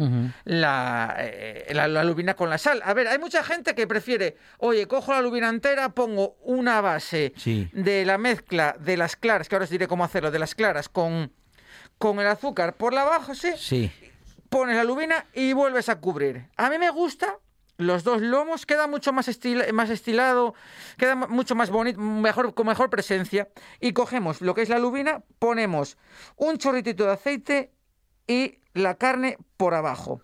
[0.44, 2.82] la, eh, la, la lubina con la sal.
[2.84, 7.34] A ver, hay mucha gente que prefiere, oye, cojo la lubina entera, pongo una base
[7.38, 7.70] Sí.
[7.74, 10.90] de la mezcla de las claras, que ahora os diré cómo hacerlo, de las claras
[10.90, 11.32] con,
[11.98, 13.92] con el azúcar por la base, Sí.
[14.50, 16.48] pones la lubina y vuelves a cubrir.
[16.58, 17.38] A mí me gusta
[17.80, 20.54] los dos lomos, queda mucho más, estil- más estilado,
[20.98, 23.48] queda mu- mucho más bonito, mejor, con mejor presencia.
[23.80, 25.98] Y cogemos lo que es la lubina, ponemos
[26.36, 27.72] un chorritito de aceite
[28.28, 30.22] y la carne por abajo.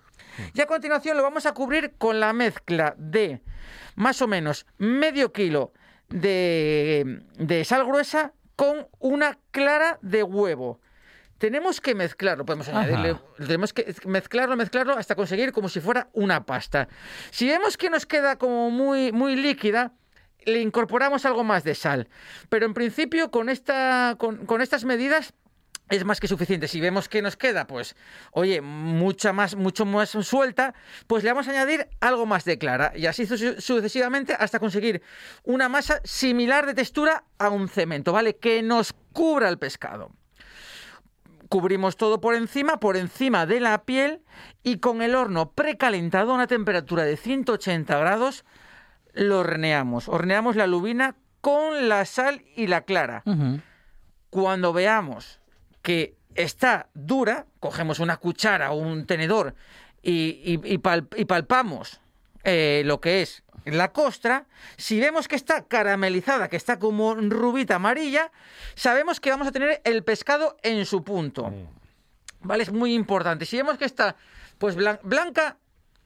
[0.54, 3.42] Y a continuación lo vamos a cubrir con la mezcla de
[3.96, 5.72] más o menos medio kilo
[6.10, 10.82] de sal gruesa con una clara de huevo.
[11.38, 12.80] Tenemos que mezclarlo, podemos Ajá.
[12.80, 16.88] añadirle, tenemos que mezclarlo, mezclarlo hasta conseguir como si fuera una pasta.
[17.32, 19.92] Si vemos que nos queda como muy, muy líquida,
[20.46, 22.08] le incorporamos algo más de sal.
[22.50, 25.34] Pero en principio, con, esta, con, con estas medidas
[25.90, 26.68] es más que suficiente.
[26.70, 27.96] Si vemos que nos queda, pues,
[28.32, 30.74] oye, mucha más, mucho más suelta,
[31.06, 32.94] pues le vamos a añadir algo más de clara.
[32.96, 35.02] Y así su- sucesivamente hasta conseguir
[35.44, 38.38] una masa similar de textura a un cemento, ¿vale?
[38.38, 40.12] Que nos cubra el pescado
[41.50, 44.22] cubrimos todo por encima, por encima de la piel
[44.64, 48.46] y con el horno precalentado a una temperatura de 180 grados
[49.14, 50.10] lo horneamos.
[50.10, 53.24] Horneamos la lubina con la sal y la clara.
[54.30, 55.40] Cuando veamos
[55.82, 59.56] que está dura, cogemos una cuchara o un tenedor
[60.02, 62.02] y, y- y pal- y palpamos
[62.44, 64.46] eh, lo que es la costra.
[64.78, 68.32] Si vemos que está caramelizada, que está como rubita amarilla,
[68.76, 71.52] sabemos que vamos a tener el pescado en su punto.
[72.42, 72.64] ¿Vale?
[72.64, 73.46] Es muy importante.
[73.46, 74.16] Si vemos que está
[74.58, 75.58] pues blan- blanca,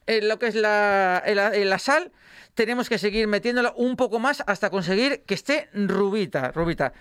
[0.08, 2.12] en lo que es la, en la, en la sal,
[2.56, 6.94] tenemos que seguir metiéndola un poco más hasta conseguir que esté rubita, rubita.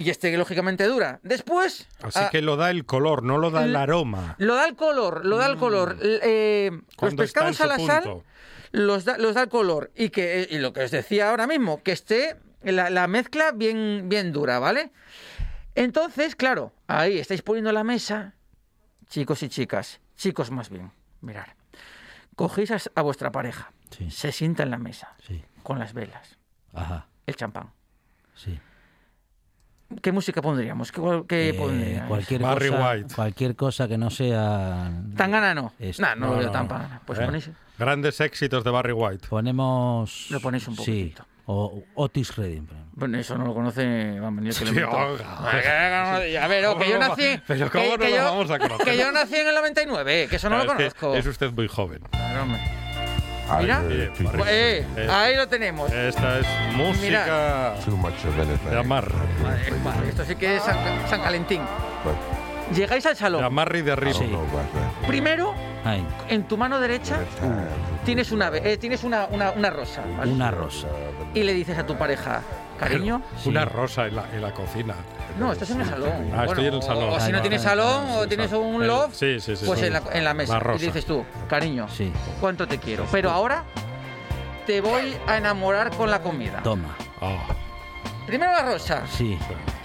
[0.00, 1.18] Y esté lógicamente dura.
[1.24, 1.88] Después...
[2.02, 4.36] Así ah, que lo da el color, no lo da el aroma.
[4.38, 5.96] lo da el color, lo da el color.
[6.00, 7.16] L- eh, los Mm.
[7.16, 8.22] Pescados a la sal
[8.70, 9.90] los da, los da el color.
[9.96, 14.08] Y, que, y lo que os decía ahora mismo, que esté la, la mezcla bien,
[14.08, 14.92] bien dura, ¿vale?
[15.74, 18.34] Entonces, claro, ahí estáis poniendo la mesa,
[19.08, 21.56] chicos y chicas, chicos más bien, mirar.
[22.36, 24.10] Cogéis a, a vuestra pareja, Sí.
[24.10, 25.44] se sienta en la mesa, Sí.
[25.62, 26.38] con las velas,
[26.72, 27.08] Ajá.
[27.26, 27.72] el champán.
[28.34, 28.58] Sí.
[30.02, 30.92] ¿Qué música pondríamos?
[30.92, 32.02] ¿Qué, qué Eh, pondríais?
[32.02, 33.14] cualquier Barry cosa, White.
[33.14, 34.90] cualquier cosa que no sea.
[35.16, 35.72] Tangana no.
[35.78, 36.02] Esto.
[36.02, 37.00] Nah, no, lo No, veo no, tan no.
[37.06, 37.24] Pues ¿Eh?
[37.24, 37.50] ponéis...
[37.78, 39.28] Grandes éxitos de Barry White.
[39.28, 40.26] Ponemos.
[40.30, 40.80] Lo ponéis un Sí.
[40.80, 41.24] poquitito.
[41.46, 42.68] O Otis Redding.
[42.92, 45.36] Bueno, eso no lo conoce, vamos, ni el que lo Sí, oiga.
[46.44, 47.40] A ver, o que yo nací...
[47.46, 48.84] Pero ¿cómo que, no que lo yo, vamos a conocer?
[48.86, 51.14] Que yo nací en el 99, que eso no lo Es que conozco.
[51.14, 52.00] Es usted muy joven.
[52.10, 52.60] Claro, hombre.
[53.60, 55.90] Mira, Bien, pues, eh, ahí lo tenemos.
[55.92, 58.82] Esta es música de.
[58.84, 59.14] Madre,
[59.84, 60.76] madre, esto sí que es San,
[61.08, 61.62] San Calentín.
[62.74, 63.44] Llegáis al De salón.
[63.44, 64.12] amarre y de.
[64.12, 64.30] Sí.
[65.06, 65.54] Primero,
[66.28, 67.20] en tu mano derecha
[68.04, 70.02] tienes una, ave- eh, tienes una, una, una rosa.
[70.18, 70.30] ¿vale?
[70.32, 70.86] una rosa.
[71.34, 72.42] Y le dices a tu pareja,
[72.78, 73.48] cariño, Sí.
[73.50, 74.94] Una rosa en la, en la cocina.
[75.38, 76.30] no, estás en el salón.
[76.34, 77.10] Ah, estoy en el o- salón.
[77.10, 78.56] O, si no Ah, tienes salón o tienes sí.
[78.56, 79.86] un loft, sí, sí, sí, pues sí.
[79.86, 80.58] en la, en la mesa.
[80.60, 82.12] La y dices tú, cariño, Sí.
[82.40, 83.04] cuánto te quiero.
[83.12, 83.64] Pero ahora
[84.66, 86.62] te voy a enamorar con la comida.
[86.62, 86.96] Toma.
[87.20, 87.36] Oh,
[88.26, 89.38] primero la rosa, Sí.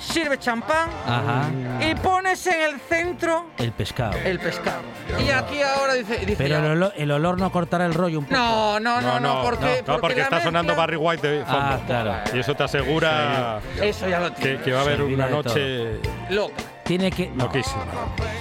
[0.03, 1.45] Sirve champán Ajá.
[1.81, 4.13] y pones en el centro El pescado.
[4.23, 4.81] el pescado.
[5.25, 6.17] Y aquí ahora dice...
[6.19, 8.37] dice Pero el olor, el olor no cortará el rollo un poco.
[8.37, 11.59] no, no, no, no, porque, no, porque la está sonando Barry White de fondo.
[11.59, 12.15] Ah, claro.
[12.33, 14.59] Y eso te asegura Eso ya lo que, tiene.
[14.61, 16.53] que va a haber una noche Loca.
[16.83, 17.29] Tiene que.
[17.29, 17.45] no.
[17.45, 17.83] loquísima.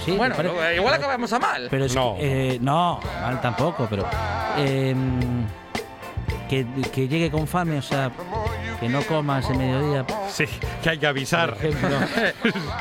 [0.03, 1.67] Sí, Bueno, parece- igual acabamos a mal.
[1.69, 2.15] Pero es No.
[2.17, 4.05] que, eh, no, mal tampoco, pero
[4.57, 5.45] em,
[6.49, 8.11] que, que llegue con fame, o sea,
[8.79, 10.45] que no coma ese mediodía, Sí,
[10.81, 11.55] que hay que avisar.
[11.59, 11.89] ejemplo.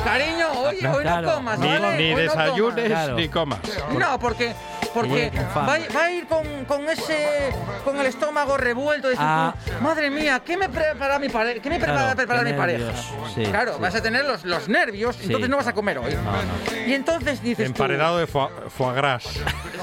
[0.05, 1.97] Cariño, oye, hoy Claro, no comas, Ni, ¿vale?
[1.99, 3.17] ni no desayunes Claro.
[3.17, 3.61] ni comas.
[3.61, 3.99] comas.
[3.99, 4.53] No, porque,
[4.95, 7.53] porque va, a- va a ir con, con ese
[7.85, 9.09] con el estómago revuelto.
[9.09, 9.55] Dices Ah.
[9.81, 11.61] madre mía, ¿qué me prepara mi pareja?
[11.61, 12.93] ¿Qué me Claro, prepara, preparar qué mi pareja?
[13.35, 13.81] Sí, claro, sí.
[13.81, 15.77] vas a tener los, los nervios, Sí, entonces no vas a claro.
[15.77, 16.15] comer hoy.
[16.15, 16.87] No, no.
[16.87, 19.25] Y entonces dices tú, Emparedado de foie, foie gras.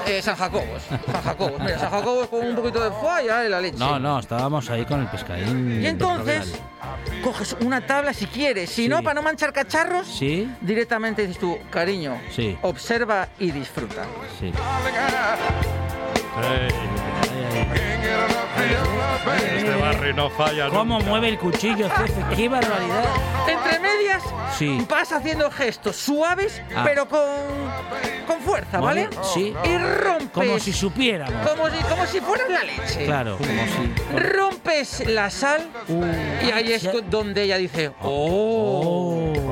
[0.08, 3.50] eh, San Jacobos, San Jacobos, mira, San Jacobos con un poquito de foie y ahí
[3.50, 3.78] la leche.
[3.78, 5.82] No, no, estábamos ahí con el pescadín.
[5.82, 6.54] Y entonces
[7.24, 8.89] coges una tabla si quieres, si Sí.
[8.89, 12.58] no, para no manchar cacharros, Sí, directamente dices tú, cariño, Sí.
[12.62, 14.04] observa y disfruta.
[14.39, 14.52] sí.
[19.58, 20.70] Este barrio no falla.
[20.70, 21.10] ¿Cómo nunca.
[21.10, 22.24] mueve el cuchillo, jefe?
[22.36, 23.04] ¡Qué barbaridad!
[23.48, 24.24] Entre medias,
[24.58, 24.86] Sí.
[24.90, 26.82] vas haciendo gestos suaves, Ah.
[26.86, 27.20] pero con,
[28.28, 29.10] con fuerza, ¿vale?
[29.34, 29.54] Sí.
[29.64, 30.30] Y rompes.
[30.34, 31.48] Como si supiéramos.
[31.48, 33.06] como si, como si fuera la leche.
[33.06, 34.20] Claro, como si.
[34.20, 35.68] Rompes la sal
[36.46, 39.34] y ahí es ya- donde ella dice, oh.
[39.36, 39.49] Oh.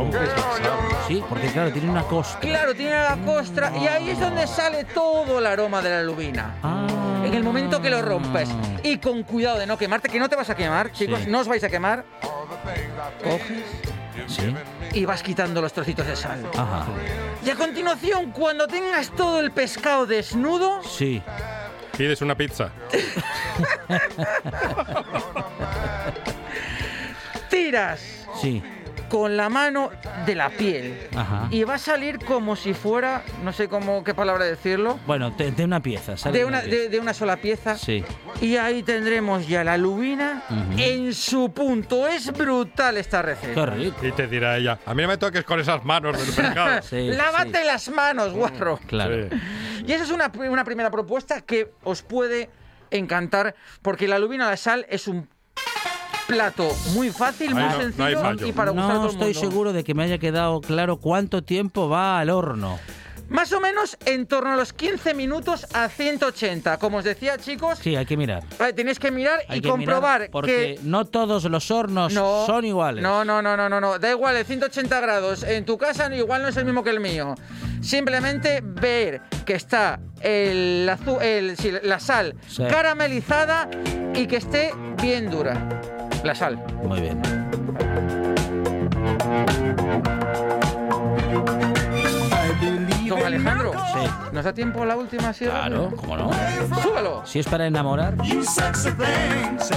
[1.08, 2.40] Sí, porque claro, tiene una costa.
[2.40, 6.56] Claro, tiene la costra y ahí es donde sale todo el aroma de la lubina.
[6.62, 6.86] Ah.
[7.26, 8.50] En el momento que lo rompes
[8.84, 11.30] y con cuidado de no quemarte, que no te vas a quemar, chicos, Sí.
[11.30, 12.04] no os vais a quemar,
[13.24, 13.64] coges
[14.28, 14.54] Sí.
[14.94, 16.46] y vas quitando los trocitos de sal.
[16.58, 16.86] Ajá.
[17.46, 21.22] Y a continuación, cuando tengas todo el pescado desnudo, Sí.
[21.98, 22.70] Pides una pizza.
[27.50, 28.00] tiras
[28.42, 28.62] Sí.
[29.10, 29.90] Con la mano
[30.26, 30.98] de la piel.
[31.16, 31.48] Ajá.
[31.52, 35.52] Y va a salir como si fuera, no sé cómo qué palabra decirlo, Bueno, de,
[35.52, 36.18] de una pieza.
[36.18, 36.76] sale de una, pieza.
[36.76, 37.78] de, de una sola pieza.
[37.78, 38.04] Sí.
[38.42, 40.80] Y ahí tendremos ya la lubina Ujú.
[40.82, 42.08] en su punto.
[42.08, 43.66] Es brutal esta Qué receta.
[43.68, 44.06] rico.
[44.06, 46.82] Y te dirá ella, a mí no me toques con esas manos del pescado.
[46.88, 47.66] Sí, Lávate sí.
[47.66, 48.80] las manos, guarro.
[48.88, 49.30] Claro.
[49.30, 49.84] Sí.
[49.88, 52.50] Y esa es una, una primera propuesta que os puede
[52.92, 55.28] encantar, porque la lubina a la sal es un
[56.28, 58.46] plato muy fácil, muy no- no sencillo fallo.
[58.48, 59.50] y para gustar a todo No el estoy mundo.
[59.50, 62.80] seguro de que me haya quedado claro cuánto tiempo va al horno.
[63.30, 66.78] Más o menos en torno a los 15 minutos a 180.
[66.78, 68.44] Como os decía, chicos, Sí, hay que mirar.
[68.58, 72.14] eh, tenéis que mirar Hay y que comprobar mirar porque que no todos los hornos
[72.14, 73.04] no, son iguales.
[73.04, 74.00] No, no, no, no, no, no.
[74.00, 77.02] Da igual, el 180 grados en tu casa igual no es el mismo que el
[77.02, 77.36] mío.
[77.82, 82.64] Simplemente ver que está el azu- el- sí, la sal Sí.
[82.70, 83.70] caramelizada
[84.16, 85.68] y que esté bien dura.
[86.28, 86.58] La sal.
[86.84, 87.22] Muy bien.
[93.08, 94.10] Don Alejandro, Sí.
[94.34, 95.32] ¿nos da tiempo a la última?
[95.32, 95.46] sí?
[95.46, 96.30] Claro, ¿cómo no?
[96.84, 97.22] Súbelo.
[97.26, 98.16] Si es para enamorar,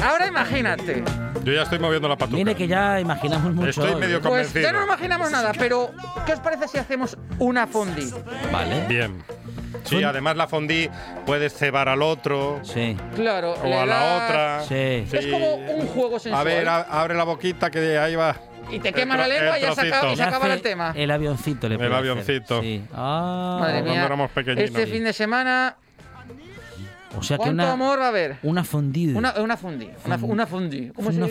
[0.05, 1.05] Ahora imagínate.
[1.45, 2.37] Yo ya estoy moviendo la patuca.
[2.37, 3.69] mire que ya imaginamos mucho.
[3.71, 4.21] Estoy hoy, medio.
[4.21, 4.63] Pues Convencido.
[4.63, 5.91] ya no imaginamos nada, pero
[6.27, 8.07] ¿qué os parece si hacemos una fondue?
[8.53, 8.87] Vale.
[8.89, 9.23] Bien.
[9.85, 10.89] Sí, además la fondí
[11.27, 12.97] puedes cebar al otro Sí.
[13.15, 13.55] Claro.
[13.55, 14.61] o a la otra.
[14.69, 15.07] Sí.
[15.17, 16.41] Es como un juego sensual.
[16.41, 18.37] A ver, a- abre la boquita que ahí va.
[18.71, 20.93] y te quema la lengua y ya se acaba, se el tema.
[20.97, 22.11] El avioncito le El puede hacer.
[22.11, 22.61] avioncito.
[22.63, 22.83] Sí.
[22.95, 24.05] Ah, Madre cuando mía.
[24.07, 24.31] éramos.
[24.37, 25.77] Este fin de semana,
[27.19, 28.37] O sea que ¿cuánto una, amor va a haber?
[28.45, 29.13] una fondue.
[29.15, 29.91] Una, una fundí.
[30.05, 30.91] Una, una fundí.
[30.95, 31.27] ¿Cómo una se Una.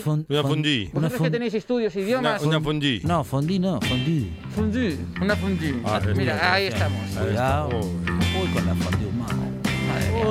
[0.93, 2.41] Una Vosotros que tenéis estudios, Una, idiomas.
[2.41, 2.99] una fondue.
[3.05, 4.29] No, fondue no, fondue.
[4.53, 4.99] Fundí.
[5.21, 5.81] Una fundí.
[5.85, 6.99] Ah, Mira, ahí estamos.
[7.17, 7.69] Cuidado.
[7.79, 8.18] Uy,
[8.53, 9.09] con la fondue.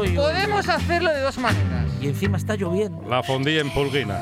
[0.00, 0.14] Uy, uy.
[0.16, 1.86] Podemos hacerlo de dos maneras.
[2.00, 3.02] Y encima está lloviendo.
[3.08, 4.18] La fondí en pulguina.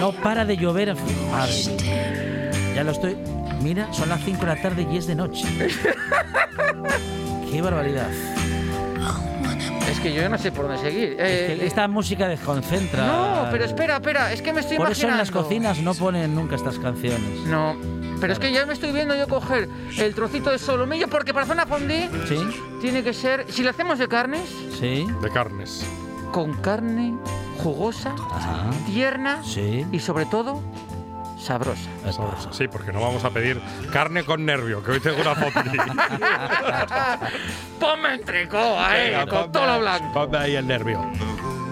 [0.00, 0.90] No para de llover.
[0.90, 0.94] a-
[1.30, 2.50] Madre.
[2.74, 3.16] Ya lo estoy.
[3.62, 5.44] Mira, son las 5 de la tarde y es de noche.
[7.50, 8.08] Qué barbaridad.
[9.90, 11.16] Es que yo no sé por dónde seguir.
[11.18, 13.06] Es Eh, que esta música desconcentra.
[13.06, 14.32] No, pero espera, espera.
[14.32, 15.14] Es que me estoy Por eso imaginando.
[15.14, 17.40] en las cocinas no ponen nunca estas canciones.
[17.46, 17.76] No.
[18.20, 21.50] Pero es que ya me estoy viendo yo coger el trocito de solomillo porque para
[21.52, 22.36] una fondue ¿Sí?
[22.80, 24.42] tiene que ser, si lo hacemos de carnes,
[24.80, 25.06] ¿Sí?
[25.20, 25.84] De carnes.
[26.32, 27.14] con carne
[27.58, 28.70] jugosa, Ajá.
[28.86, 29.84] tierna Sí.
[29.92, 30.60] y sobre todo
[31.44, 31.88] sabrosa.
[32.10, 32.52] Sabroso.
[32.52, 33.60] Sí, porque no vamos a pedir
[33.92, 35.78] carne con nervio, que hoy tengo una fondí.
[37.80, 40.12] Ponme entrecoa, eh, Venga, con ponme- todo lo blanco.
[40.12, 41.00] Ponme ahí el nervio.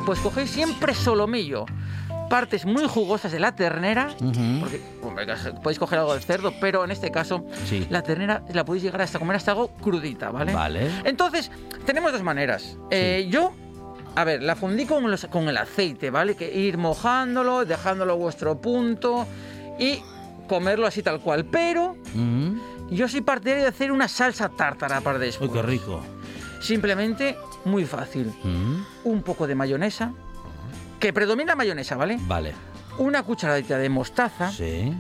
[0.07, 1.65] Pues cogéis siempre solomillo,
[2.29, 4.09] partes muy jugosas de la ternera,
[4.61, 4.81] porque
[5.63, 7.87] podéis coger algo del cerdo, pero en este caso Sí.
[7.89, 10.53] la ternera la podéis llegar hasta comer hasta algo crudita, ¿vale?
[10.53, 10.91] Vale.
[11.05, 11.51] Entonces,
[11.87, 12.77] tenemos dos maneras.
[12.91, 13.53] Eh, yo
[14.15, 16.37] A ver, la fundí con, los- con el aceite, ¿vale?
[16.37, 19.27] Que ir mojándolo, dejándolo a vuestro punto
[19.83, 20.03] y
[20.49, 21.45] comerlo así tal cual.
[21.45, 22.59] Pero Mm.
[22.91, 25.51] yo soy partidario de hacer una salsa tártara para Uy, después.
[25.51, 26.03] qué rico.
[26.61, 28.33] Simplemente, muy fácil.
[28.45, 28.83] Mm.
[29.05, 30.13] Un poco de mayonesa,
[31.01, 32.19] que predomina mayonesa, ¿vale?
[32.23, 32.53] Vale.
[32.99, 34.93] Una cucharadita de mostaza, Sí.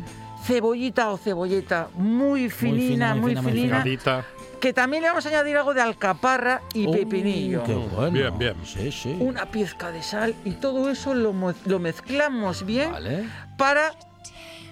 [0.44, 4.24] cebollita o cebolleta muy finina, fina, muy muy fina, muy finina, Picadita.
[4.60, 7.62] que también le vamos a añadir algo de alcaparra y Uh, pepinillo.
[7.62, 8.10] Qué bueno.
[8.10, 8.54] Bien, bien.
[8.64, 9.16] Sí, sí.
[9.20, 11.32] Una pizca de sal y todo eso lo,
[11.66, 13.28] lo mezclamos bien Vale.
[13.56, 13.92] para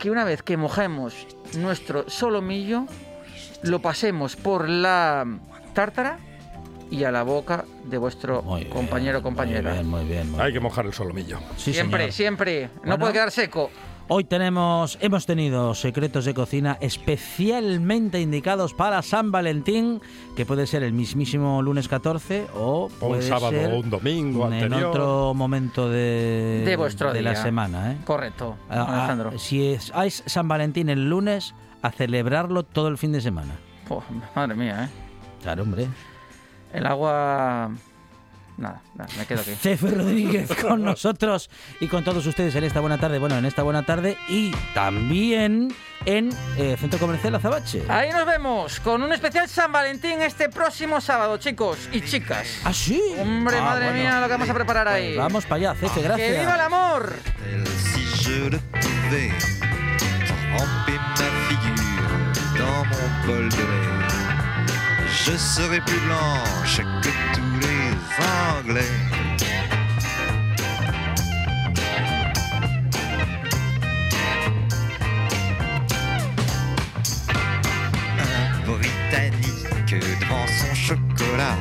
[0.00, 1.14] que una vez que mojemos
[1.58, 2.86] nuestro solomillo,
[3.62, 5.26] lo pasemos por la
[5.74, 6.18] tártara
[6.90, 9.70] y a la boca de vuestro Muy bien, compañero o compañera.
[9.70, 10.30] Muy bien, muy bien.
[10.32, 11.38] muy Hay que mojar el solomillo.
[11.56, 12.12] Sí, siempre, señor.
[12.14, 12.66] siempre.
[12.76, 12.98] No Bueno.
[12.98, 13.70] puede quedar seco.
[14.12, 20.00] Hoy tenemos, hemos tenido secretos de cocina especialmente indicados para San Valentín,
[20.34, 23.88] que puede ser el mismísimo lunes 14 o O un puede sábado ser o un
[23.88, 24.90] domingo en anterior.
[24.90, 27.42] otro momento de, De vuestro de la día.
[27.42, 27.92] semana.
[27.92, 27.98] ¿eh?
[28.04, 29.38] Correcto, Ah, ah, Alejandro.
[29.38, 33.52] si es, es San Valentín el lunes, a celebrarlo todo el fin de semana.
[33.86, 34.02] Puf,
[34.34, 34.88] madre mía, ¿eh?
[35.40, 35.86] Claro, hombre.
[36.72, 37.70] El agua...
[38.60, 39.52] Nada, nada, me quedo aquí.
[39.54, 41.48] Cefe Rodríguez con nosotros
[41.80, 43.18] y con todos ustedes en esta buena tarde.
[43.18, 47.82] Bueno, en esta buena tarde y también en eh, Centro Comercial Azabache.
[47.88, 52.60] Ahí nos vemos con un especial San Valentín este próximo sábado, chicos y chicas.
[52.64, 53.00] ¿Ah, sí?
[53.18, 53.98] Hombre, Ah, madre bueno.
[53.98, 55.16] mía, lo que vamos a preparar Pues ahí.
[55.16, 56.28] vamos para allá, Cefe, gracias.
[56.30, 57.14] ¡Que viva el amor!
[65.08, 67.59] Si je serais plus blanche que tous
[68.20, 68.62] Un
[78.66, 81.56] Britannique devant son chocolat.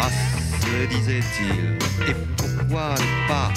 [0.00, 0.10] Ah,
[0.60, 3.50] se disait-il, et pourquoi ne pas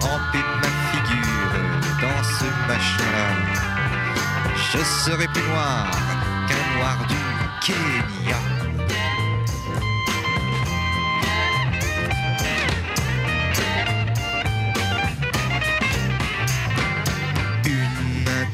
[0.00, 1.54] tremper ma figure
[2.00, 3.28] dans ce machin-là?
[4.72, 5.90] Je serais plus noir
[6.46, 7.16] qu'un noir du
[7.64, 8.57] Kenya.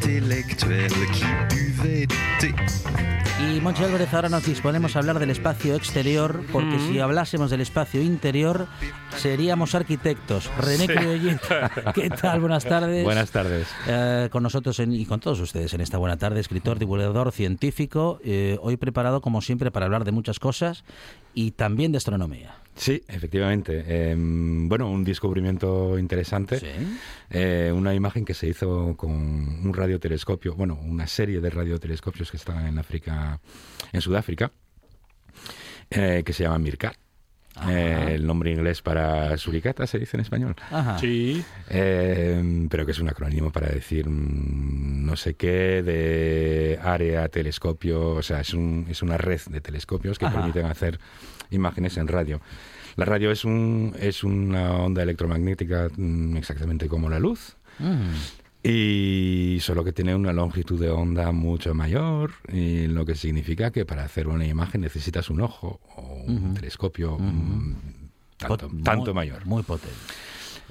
[0.06, 2.54] Une intellectuelle qui buvait du thé.
[3.40, 7.60] Y Monchi Álvarez, ahora nos disponemos a hablar del espacio exterior, porque si hablásemos del
[7.60, 8.66] espacio interior,
[9.16, 10.50] seríamos arquitectos.
[10.58, 11.40] René Criollet,
[11.94, 12.40] ¿qué tal?
[12.40, 13.04] Buenas tardes.
[13.04, 13.66] Buenas tardes.
[13.86, 18.18] Eh, con nosotros en- y con todos ustedes en esta buena tarde, escritor, divulgador, científico,
[18.24, 20.84] eh, hoy preparado como siempre para hablar de muchas cosas
[21.34, 22.54] y también de astronomía.
[22.76, 23.84] Sí, efectivamente.
[23.86, 26.58] Eh, bueno, un descubrimiento interesante.
[26.58, 26.66] Sí.
[27.30, 32.36] Eh, una imagen que se hizo con un radiotelescopio, bueno, una serie de radiotelescopios que
[32.36, 33.40] están en África,
[33.92, 34.50] en Sudáfrica,
[35.90, 37.03] eh, que se llama Mirkat.
[37.68, 40.56] Eh, el nombre inglés para suricata se dice en español.
[40.70, 40.98] Ajá.
[40.98, 41.44] Sí.
[41.70, 48.10] Eh, pero que es un acrónimo para decir mm, no sé qué de área telescopio,
[48.10, 50.36] o sea, es, un, es una red de telescopios que Ajá.
[50.36, 50.98] permiten hacer
[51.50, 52.40] imágenes en radio.
[52.96, 57.56] La radio es, un, es una onda electromagnética mm, exactamente como la luz.
[57.78, 58.10] Mm.
[58.66, 63.84] Y solo que tiene una longitud de onda mucho mayor, y lo que significa que
[63.84, 67.18] para hacer una imagen necesitas un ojo o un telescopio
[68.38, 69.44] tanto, Pot- tanto muy- mayor.
[69.44, 69.94] Muy potente.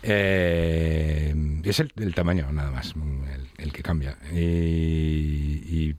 [0.05, 1.33] Eh,
[1.63, 5.95] es el, el tamaño nada más el, el que cambia y, y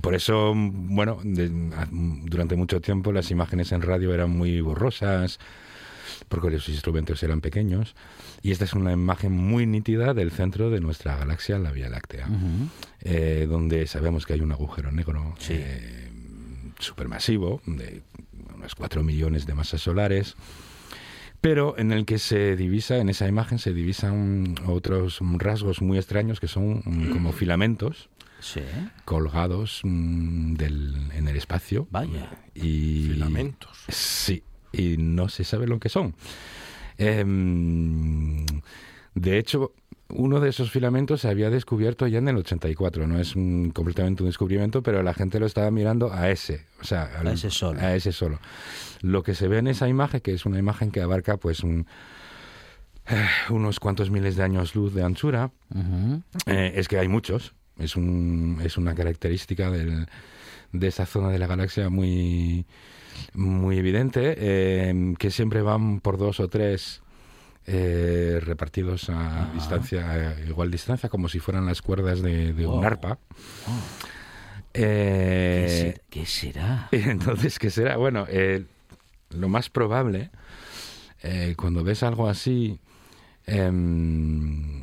[0.00, 1.50] por eso bueno de-
[2.24, 5.38] durante mucho tiempo las imágenes en radio eran muy borrosas
[6.28, 7.94] porque los instrumentos eran pequeños
[8.42, 12.26] y esta es una imagen muy nítida del centro de nuestra galaxia la Vía Láctea
[12.26, 12.68] Ujú.
[13.00, 15.54] eh, donde sabemos que hay un agujero negro Sí.
[15.56, 16.10] eh,
[16.78, 18.02] supermasivo de
[18.54, 20.36] unos 4 millones de masas solares
[21.40, 26.40] pero en el que se divisa, en esa imagen se divisan otros rasgos muy extraños
[26.40, 28.08] que son mm, como filamentos
[28.40, 28.60] Sí.
[29.04, 31.86] colgados mm, del, en el espacio.
[31.90, 32.28] Vaya.
[32.54, 33.84] Y, Filamentos.
[33.88, 34.42] Sí,
[34.76, 36.14] y no se sabe lo que son.
[36.98, 38.44] Em,
[39.14, 39.72] de hecho,
[40.08, 43.06] uno de esos filamentos se había descubierto ya en el 84.
[43.06, 46.84] No es un- completamente un descubrimiento, pero la gente lo estaba mirando a ese, o
[46.84, 47.80] sea, A ese solo.
[47.80, 48.38] a ese solo.
[49.00, 51.86] Lo que se ve en esa imagen, que es una imagen que abarca pues un,
[53.06, 56.22] eh, unos cuantos miles de años luz de anchura, Ujú.
[56.46, 57.54] eh, es que hay muchos.
[57.78, 60.06] Es, un, es una característica del-
[60.74, 62.66] de esa zona de la galaxia muy,
[63.32, 67.00] muy evidente, eh, que siempre van por dos o tres
[67.66, 72.74] eh, repartidos a distancia, a igual distancia, como si fueran las cuerdas de, de un
[72.74, 72.84] Wow.
[72.84, 73.18] arpa.
[74.72, 76.88] ¿Qué, Eh, se- qué será?
[76.92, 77.96] entonces, ¿qué será?
[77.96, 78.64] Bueno, eh,
[79.30, 80.30] lo más probable
[81.22, 82.80] eh, cuando ves algo así,
[83.46, 84.82] em,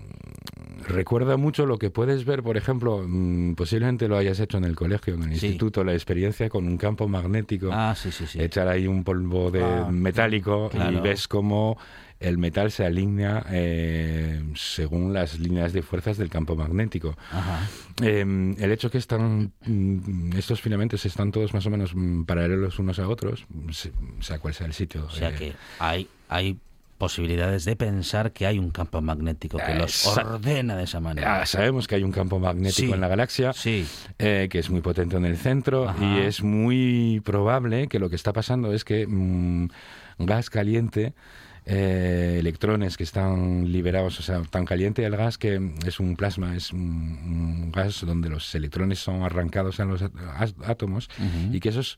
[0.88, 4.75] recuerda mucho lo que puedes ver, por ejemplo, mm, posiblemente lo hayas hecho en el
[4.75, 5.47] colegio, en el Sí.
[5.47, 7.69] instituto, la experiencia con un campo magnético.
[7.71, 8.41] Ah, sí, sí, sí.
[8.41, 11.77] Echar ahí un polvo de Ah, metálico y ves cómo
[12.19, 17.15] el metal se alinea eh, según las líneas de fuerzas del campo magnético.
[17.32, 17.67] Ajá.
[18.03, 18.21] Eh,
[18.57, 22.99] el hecho que están mm, estos filamentos están todos más o menos mm, paralelos unos
[22.99, 25.05] a otros, se- sea cual sea el sitio.
[25.05, 26.57] O sea eh, que hay, hay
[27.02, 31.41] posibilidades de pensar que hay un campo magnético que los ordena de esa manera.
[31.41, 33.88] Ah, sabemos que hay un campo magnético Sí, en la galaxia, Sí.
[34.20, 35.97] eh, que es muy potente en el centro Ajá.
[36.06, 39.68] y es muy probable que lo que está pasando es que mm,
[40.20, 41.14] gas caliente,
[41.66, 46.55] eh, electrones que están liberados, o sea, tan caliente el gas que es un plasma,
[46.55, 50.03] es un, un gas donde los electrones son arrancados en los
[50.66, 51.09] átomos
[51.53, 51.97] y que esos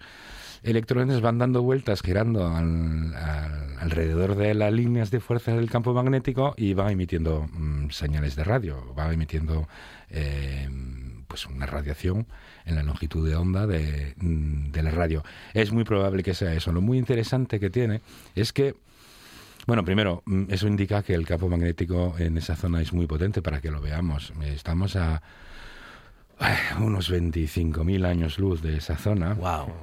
[0.63, 5.93] electrones van dando vueltas girando al- al- alrededor de las líneas de fuerza del campo
[5.93, 9.67] magnético y van emitiendo mm, señales de radio, van emitiendo
[10.09, 10.69] eh,
[11.27, 12.27] pues una radiación
[12.65, 15.23] en la longitud de onda de, mm, de la radio.
[15.53, 16.71] Es muy probable que sea eso.
[16.71, 18.01] Lo muy interesante que tiene
[18.35, 18.75] es que
[19.67, 23.41] bueno, primero, mm, eso indica que el campo magnético en esa zona es muy potente
[23.41, 24.33] para que lo veamos.
[24.43, 25.21] Estamos a
[26.79, 29.33] unos 25.000 años luz de esa zona.
[29.35, 29.73] Wow.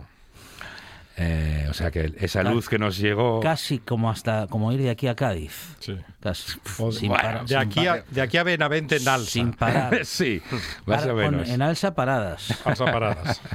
[1.17, 3.41] Eh, o sea que esa luz que nos llegó...
[3.41, 5.53] Casi como hasta como ir de aquí a Cádiz.
[5.81, 5.97] Sí.
[6.21, 6.59] Casi.
[6.79, 9.31] O- Sin bueno, parar- de, sin aquí a, de aquí a Benavente en alza.
[9.31, 10.01] sin parar.
[10.07, 10.41] sí,
[10.87, 11.49] más Para- o con- menos.
[11.51, 12.59] en alza paradas.
[12.65, 13.41] Alza paradas.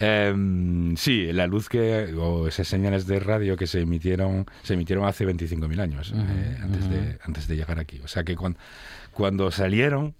[0.00, 5.04] Em, sí, la luz que o esas señales de radio que se emitieron se emitieron
[5.06, 8.00] hace 25.000 años eh, antes de antes de llegar aquí.
[8.04, 8.56] O sea que cuan-
[9.12, 10.14] cuando salieron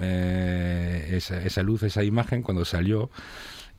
[0.00, 3.10] eh, esa, esa luz, esa imagen, cuando salió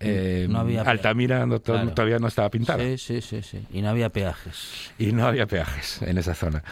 [0.02, 1.92] eh, No había Altamira no Claro.
[1.94, 3.66] todavía no estaba pintada Sí, sí, sí, sí.
[3.72, 4.92] Y no había peajes.
[4.98, 6.64] y no había peajes en esa zona.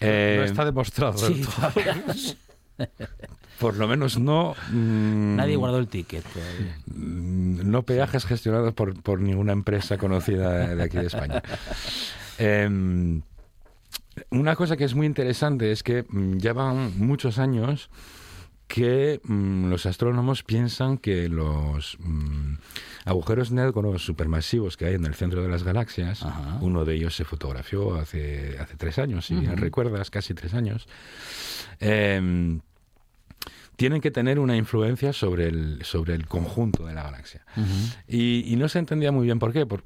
[0.00, 0.06] no
[0.44, 1.16] está demostrado.
[1.18, 1.44] Sí.
[3.58, 4.54] por lo menos no.
[4.70, 6.78] mm, Nadie guardó el ticket todavía.
[6.86, 11.42] Mm, no peajes gestionados por, por ninguna empresa conocida de aquí de España.
[12.38, 13.22] Em,
[14.30, 17.90] una cosa que es muy interesante es que mm, llevan muchos años
[18.66, 22.54] que mm, los astrónomos piensan que los mm,
[23.04, 26.58] agujeros negros supermasivos que hay en el centro de las galaxias, Ajá.
[26.60, 29.60] uno de ellos se fotografió hace, hace tres años, si bien Ujú.
[29.60, 30.88] recuerdas, casi tres años,
[31.80, 32.60] em,
[33.76, 37.44] tienen que tener una influencia sobre el, sobre el conjunto de la galaxia.
[38.06, 39.66] Y, y no se entendía muy bien por qué.
[39.66, 39.82] Por,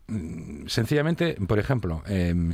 [0.66, 2.52] sencillamente, por ejemplo, em,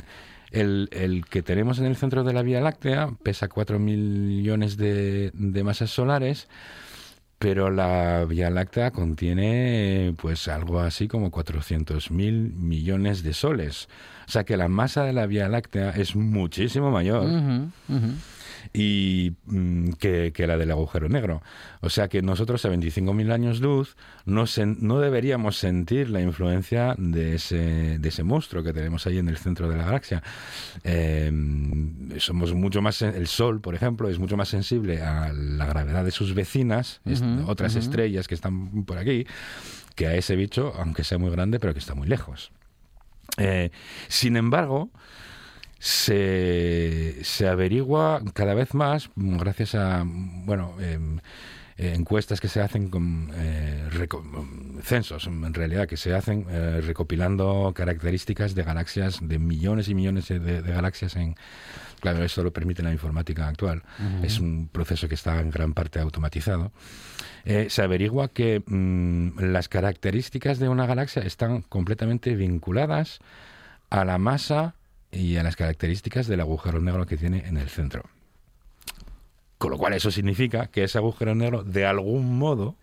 [0.51, 5.31] el, el que tenemos en el centro de la Vía Láctea pesa 4 millones de,
[5.33, 6.47] de masas solares,
[7.39, 13.87] pero la Vía Láctea contiene pues algo así como 400 mil millones de soles.
[14.27, 17.27] O sea que la masa de la Vía Láctea es muchísimo mayor.
[18.73, 21.41] Y mm, que, que la del agujero negro.
[21.81, 23.95] O sea que nosotros a 25.000 años luz
[24.25, 29.17] no, sen- no deberíamos sentir la influencia de ese, de ese monstruo que tenemos ahí
[29.17, 30.23] en el centro de la galaxia.
[30.83, 31.31] Eh,
[32.17, 36.11] somos mucho más, el Sol, por ejemplo, es mucho más sensible a la gravedad de
[36.11, 37.79] sus vecinas, est- Ujú, otras ujú.
[37.79, 39.25] estrellas que están por aquí,
[39.95, 42.51] que a ese bicho, aunque sea muy grande, pero que está muy lejos.
[43.37, 43.71] Eh,
[44.07, 44.89] sin embargo,
[45.79, 51.19] se, se averigua cada vez más, mm, gracias a bueno em,
[51.77, 56.81] eh, encuestas que se hacen con eh, mm, censos, en realidad, que se hacen eh,
[56.81, 61.35] recopilando características de galaxias, de millones y millones de, de galaxias en.
[61.99, 63.81] Claro, esto lo permite la informática actual.
[64.21, 66.71] Es un proceso que está en gran parte automatizado.
[67.45, 73.19] Eh, se averigua que mm, las características de una galaxia están completamente vinculadas
[73.89, 74.75] a la masa
[75.11, 78.03] y a las características del agujero negro que tiene en el centro.
[79.57, 82.75] Con lo cual eso significa que ese agujero negro de algún modo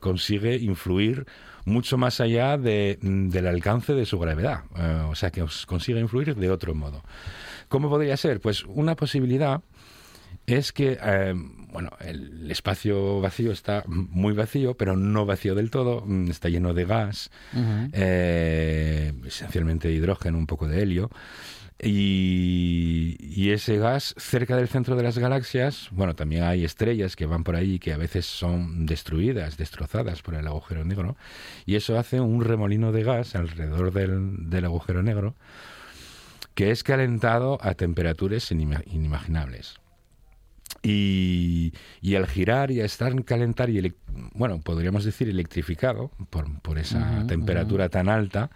[0.00, 1.26] consigue influir
[1.64, 4.64] mucho más allá de, del alcance de su gravedad.
[4.76, 7.02] Eh, o sea, que os consigue influir de otro modo.
[7.68, 8.40] ¿Cómo podría ser?
[8.40, 9.62] Pues una posibilidad
[10.46, 11.34] es que, eh,
[11.72, 16.74] bueno, el espacio vacío está muy vacío, pero no vacío del todo, mm, está lleno
[16.74, 17.90] de gas, Ujú.
[17.92, 21.10] eh, esencialmente hidrógeno, un poco de helio.
[21.82, 27.24] Y, y ese gas cerca del centro de las galaxias, bueno, también hay estrellas que
[27.24, 31.16] van por ahí que a veces son destruidas, destrozadas por el agujero negro,
[31.64, 35.34] y eso hace un remolino de gas alrededor del, del agujero negro
[36.54, 39.80] que es calentado a temperaturas inima- inimaginables.
[40.82, 43.94] Y, y al girar y a estar en calentar y,
[44.32, 48.50] bueno, podríamos decir electrificado por, por esa temperatura tan alta,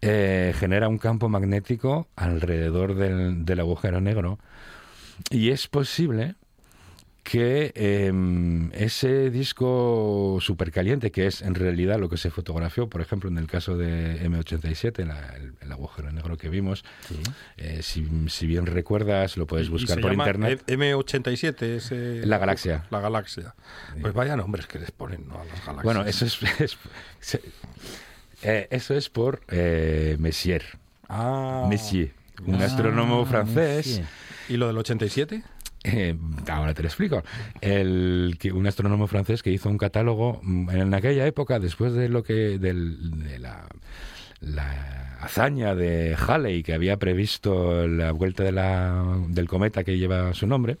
[0.00, 4.38] eh, genera un campo magnético alrededor del, del agujero negro.
[5.30, 6.36] Y es posible
[7.22, 13.30] que em, ese disco supercaliente, que es en realidad lo que se fotografió, por ejemplo,
[13.30, 16.84] en el caso de M87, la- el, el agujero negro que vimos,
[17.56, 20.64] eh, si, si bien recuerdas, lo puedes buscar por llama internet.
[20.66, 22.86] M- M87 es eh, La galaxia.
[22.90, 23.54] La galaxia.
[24.00, 25.36] Pues vaya nombres que les ponen ¿no?
[25.40, 25.84] a las galaxias.
[25.84, 26.76] Bueno, eso es, es-
[27.20, 27.42] se-
[28.42, 30.64] eh, eso es por eh, Messier.
[31.08, 31.66] Ah.
[31.68, 32.10] Messier,
[32.46, 33.86] un Ah, astrónomo francés.
[33.86, 34.06] Messier.
[34.48, 35.44] ¿Y lo del 87?
[35.84, 36.16] Eh,
[36.48, 37.22] ahora te lo explico.
[37.60, 42.08] El, que un astrónomo francés que hizo un catálogo mm, en aquella época, después de
[42.08, 43.68] lo que de la,
[45.20, 50.46] hazaña de Halley que había previsto la vuelta de la, del cometa que lleva su
[50.46, 50.78] nombre.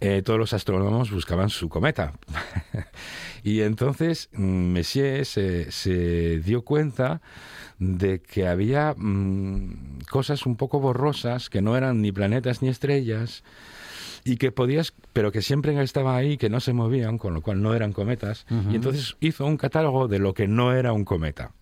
[0.00, 2.12] Eh, todos los astrónomos buscaban su cometa.
[3.42, 7.20] y entonces mm, Messier se, se dio cuenta
[7.78, 13.42] de que había mm, cosas un poco borrosas que no eran ni planetas ni estrellas
[14.24, 17.60] y que podías, pero que siempre estaban ahí, que no se movían, con lo cual
[17.60, 18.46] no eran cometas.
[18.70, 21.52] Y entonces hizo un catálogo de lo que no era un cometa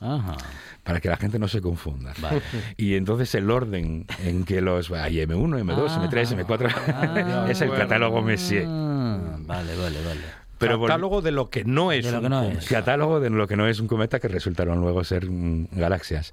[0.00, 0.36] Ajá.
[0.82, 2.12] para que la gente no se confunda.
[2.20, 2.42] Vale.
[2.76, 7.82] Y entonces el orden en que los hay M1, M2, M3, M4 es el bueno.
[7.84, 8.66] catálogo Messier.
[8.68, 10.40] Ah, vale, vale, vale.
[10.60, 12.04] Pero Catálogo de lo que no es.
[12.04, 12.58] De lo un que no cometa.
[12.60, 12.68] es.
[12.68, 16.32] Catálogo de lo que no es un cometa que resultaron luego ser mm, galaxias.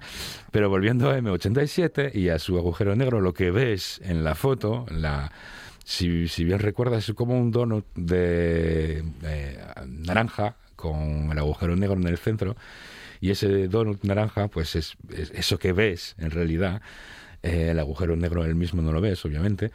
[0.50, 4.84] Pero volviendo a M87 y a su agujero negro, lo que ves en la foto,
[4.90, 5.32] la,
[5.82, 11.96] si, si bien recuerdas, es como un donut de eh, naranja con el agujero negro
[11.96, 12.54] en el centro.
[13.20, 16.80] Y ese donut naranja, pues es, es eso que ves en realidad.
[17.42, 19.70] eh, el agujero negro él mismo no lo ves, obviamente.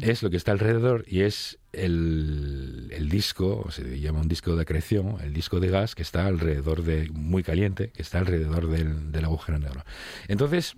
[0.00, 4.62] Es lo que está alrededor y es el, el disco, se llama un disco de
[4.62, 9.12] acreción, el disco de gas que está alrededor de, muy caliente, que está alrededor del,
[9.12, 9.84] del agujero negro.
[10.26, 10.76] Entonces,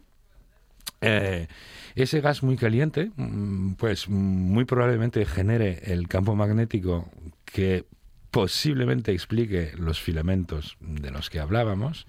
[1.00, 1.46] eh,
[1.94, 7.08] ese gas muy caliente, mm, pues muy probablemente genere el campo magnético
[7.44, 7.86] que
[8.30, 12.06] posiblemente explique los filamentos de los que hablábamos.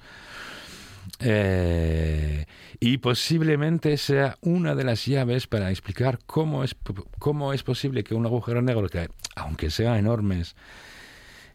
[1.20, 2.45] Eh,
[2.80, 6.76] y posiblemente sea una de las llaves para explicar cómo es,
[7.17, 10.55] cómo es posible que un agujero negro, que aunque sean enormes,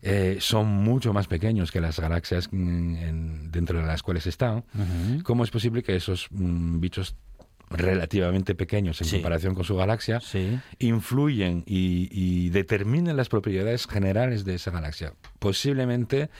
[0.02, 4.64] eh, son mucho más pequeños que las galaxias mm, en- dentro de las cuales están,
[5.22, 7.14] cómo es posible que esos mm, bichos
[7.70, 9.16] relativamente pequeños en Sí.
[9.16, 10.58] comparación con su galaxia Sí.
[10.78, 15.12] influyen y, y determinen las propiedades generales de esa galaxia.
[15.38, 16.30] Posiblemente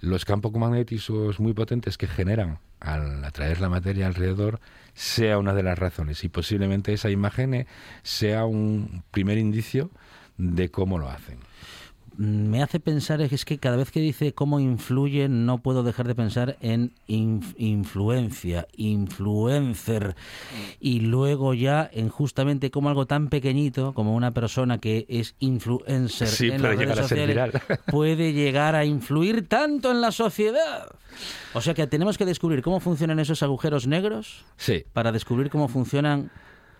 [0.00, 4.60] los campos magnéticos muy potentes que generan al atraer la materia alrededor
[4.92, 7.66] sea una de las razones y posiblemente esa imagen
[8.02, 9.90] sea un primer indicio
[10.36, 11.38] de cómo lo hacen.
[12.16, 16.14] Me hace pensar es que cada vez que dice cómo influye, no puedo dejar de
[16.14, 20.14] pensar en inf- influencia, influencer,
[20.80, 26.28] y luego ya en justamente como algo tan pequeñito como una persona que es influencer
[26.28, 27.52] Sí, en puede las llegar redes sociales
[27.90, 30.86] puede llegar a influir tanto en la sociedad.
[31.52, 34.84] O sea que tenemos que descubrir cómo funcionan esos agujeros negros Sí.
[34.92, 36.30] para descubrir cómo funcionan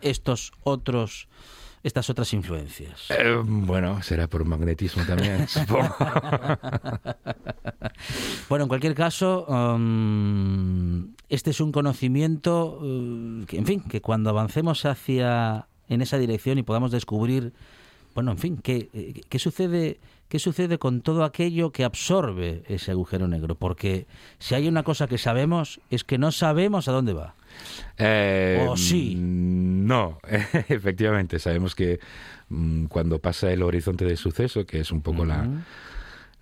[0.01, 1.29] estos otros
[1.85, 3.11] estas otras influencias.
[3.11, 5.95] Eh, bueno, será por magnetismo también, supongo.
[8.49, 14.31] Bueno, en cualquier caso, um, este es un conocimiento, uh, que, en fin, que cuando
[14.31, 17.53] avancemos hacia en esa dirección y podamos descubrir,
[18.15, 22.93] bueno, en fin, qué, eh, qué sucede, qué sucede con todo aquello que absorbe ese
[22.93, 24.07] agujero negro, porque
[24.39, 27.35] si hay una cosa que sabemos es que no sabemos a dónde va.
[27.99, 29.15] Eh, ¿O sí?
[29.19, 30.19] No,
[30.69, 32.01] efectivamente, sabemos que
[32.49, 35.47] mm, cuando pasa el horizonte de suceso, que es un poco la,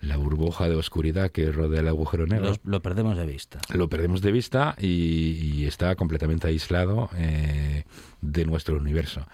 [0.01, 3.59] la burbuja de oscuridad que rodea el agujero negro, Los- lo perdemos de vista.
[3.75, 4.87] lo perdemos de vista y,
[5.43, 7.85] y está completamente aislado eh,
[8.21, 9.27] de nuestro universo.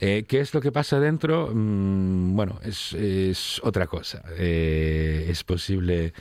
[0.00, 1.50] Eh, ¿Qué es lo que pasa dentro?
[1.54, 4.22] Mm, bueno, es, es otra cosa.
[4.36, 6.12] Eh, es posible...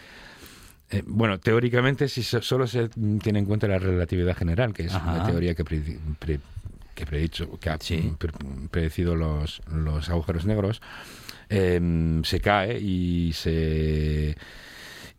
[0.94, 2.90] eh, bueno, teóricamente, si so- solo se
[3.22, 6.40] tiene en cuenta la relatividad general, que es una teoría que, predi- pre-
[6.96, 7.78] que, predicho, que ha
[8.18, 8.32] pre-
[8.72, 10.82] predecido los, los agujeros negros,
[11.50, 14.36] eh, se cae y se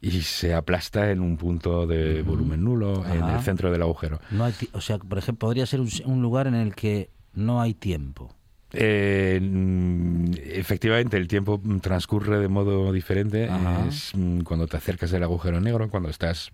[0.01, 4.21] y se aplasta en un punto de volumen nulo en el centro del agujero.
[4.31, 7.61] No hay o sea, por ejemplo, podría ser un, un lugar en el que no
[7.63, 8.35] hay tiempo.
[8.75, 13.49] Eh, mm, efectivamente, el tiempo mm, transcurre de modo diferente.
[13.89, 16.51] Es mm, cuando te acercas al agujero negro, cuando estás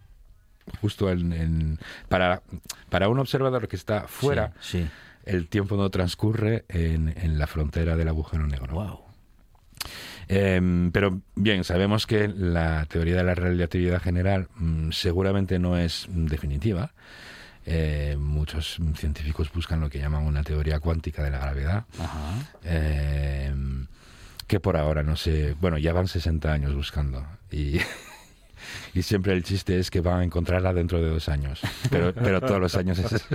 [0.81, 1.33] justo en...
[1.33, 2.43] en- para,
[2.91, 4.89] para un observador que está fuera, Sí, sí.
[5.25, 8.75] el tiempo no transcurre en, en la frontera del agujero negro.
[8.75, 9.01] Wow.
[10.29, 16.07] Em, pero bien, sabemos que la teoría de la relatividad general mm, seguramente no es
[16.09, 16.93] definitiva.
[17.67, 21.85] Eh, muchos científicos buscan lo que llaman una teoría cuántica de la gravedad.
[22.65, 23.87] Em,
[24.47, 27.79] que por ahora no sé, bueno, ya van 60 años buscando y,
[28.95, 32.41] y siempre el chiste es que van a encontrarla dentro de dos años, pero, pero
[32.41, 33.25] todos los años es...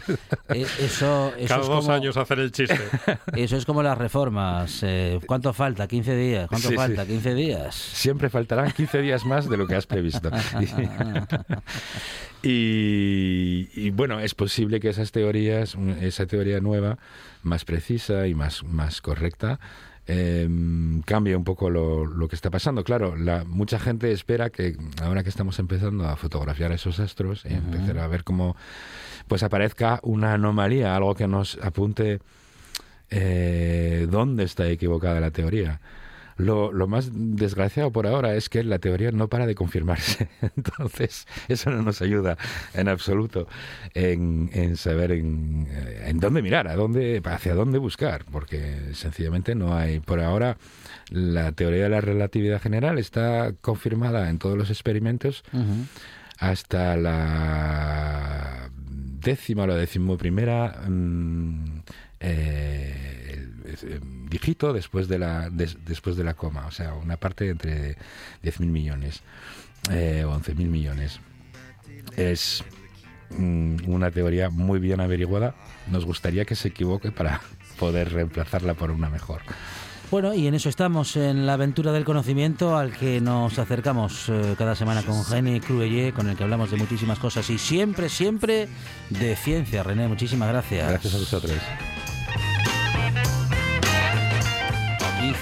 [0.50, 2.80] Eh, Eso, eso Cada es dos como- años hacer el chiste.
[3.36, 4.80] Eso es como las reformas.
[4.84, 5.88] eh, ¿Cuánto falta?
[5.88, 6.48] ¿15 días?
[6.48, 6.78] ¿Cuánto Sí, sí.
[6.78, 7.04] falta?
[7.06, 7.74] ¿15 días?
[7.76, 10.30] Siempre faltarán 15 días más de lo que has previsto.
[12.48, 17.00] Y, y, bueno, es posible que esas teorías, esa teoría nueva,
[17.42, 19.60] más precisa y más, más correcta,
[20.06, 20.48] eh,
[21.06, 22.84] cambie un poco lo, lo que está pasando.
[22.84, 27.54] Claro, la, mucha gente espera que ahora que estamos empezando a fotografiar esos astros y
[27.54, 28.56] empezar a ver cómo
[29.28, 32.20] pues aparezca una anomalía, algo que nos apunte
[33.10, 35.82] eh, dónde está equivocada la teoría.
[36.38, 40.28] Lo, lo más desgraciado por ahora es que la teoría no para de confirmarse.
[40.58, 42.38] Entonces, eso no nos ayuda
[42.74, 43.48] en absoluto
[43.94, 49.56] en, en saber en, eh, en dónde mirar, a dónde, hacia dónde buscar, porque sencillamente
[49.56, 50.00] no hay.
[50.00, 50.58] Por ahora,
[51.10, 55.44] la teoría de la relatividad general está confirmada en todos los experimentos
[56.38, 58.70] hasta la
[59.26, 61.80] décima o la decimoprimera mm,
[62.20, 67.50] eh, eh, dígito después de la des- después de la coma, o sea, una parte
[67.50, 67.96] entre
[68.44, 69.22] 10.000 millones
[69.92, 71.20] eh, o 11.000 millones.
[72.18, 72.64] Es
[73.32, 75.56] mm, una teoría muy bien averiguada.
[75.92, 77.42] Nos gustaría que se equivoque para
[77.80, 79.42] poder reemplazarla por una mejor.
[80.12, 84.54] Bueno, y en eso estamos, en la aventura del conocimiento al que nos acercamos eh,
[84.56, 88.68] cada semana con René Cruelle, con el que hablamos de muchísimas cosas y siempre, siempre
[89.10, 89.82] de ciencia.
[89.82, 90.90] René, muchísimas gracias.
[90.90, 91.54] Gracias a vosotros.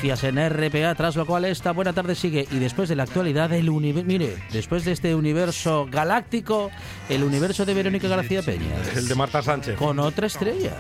[0.04, 2.46] Noticias en RPA, tras lo cual esta buena tarde sigue.
[2.52, 6.72] Y después de la actualidad del universo, mire, después de este universo galáctico,
[7.08, 8.76] el universo de Verónica García Peña.
[8.98, 9.78] El de Marta Sánchez.
[9.78, 10.74] Con otra estrella.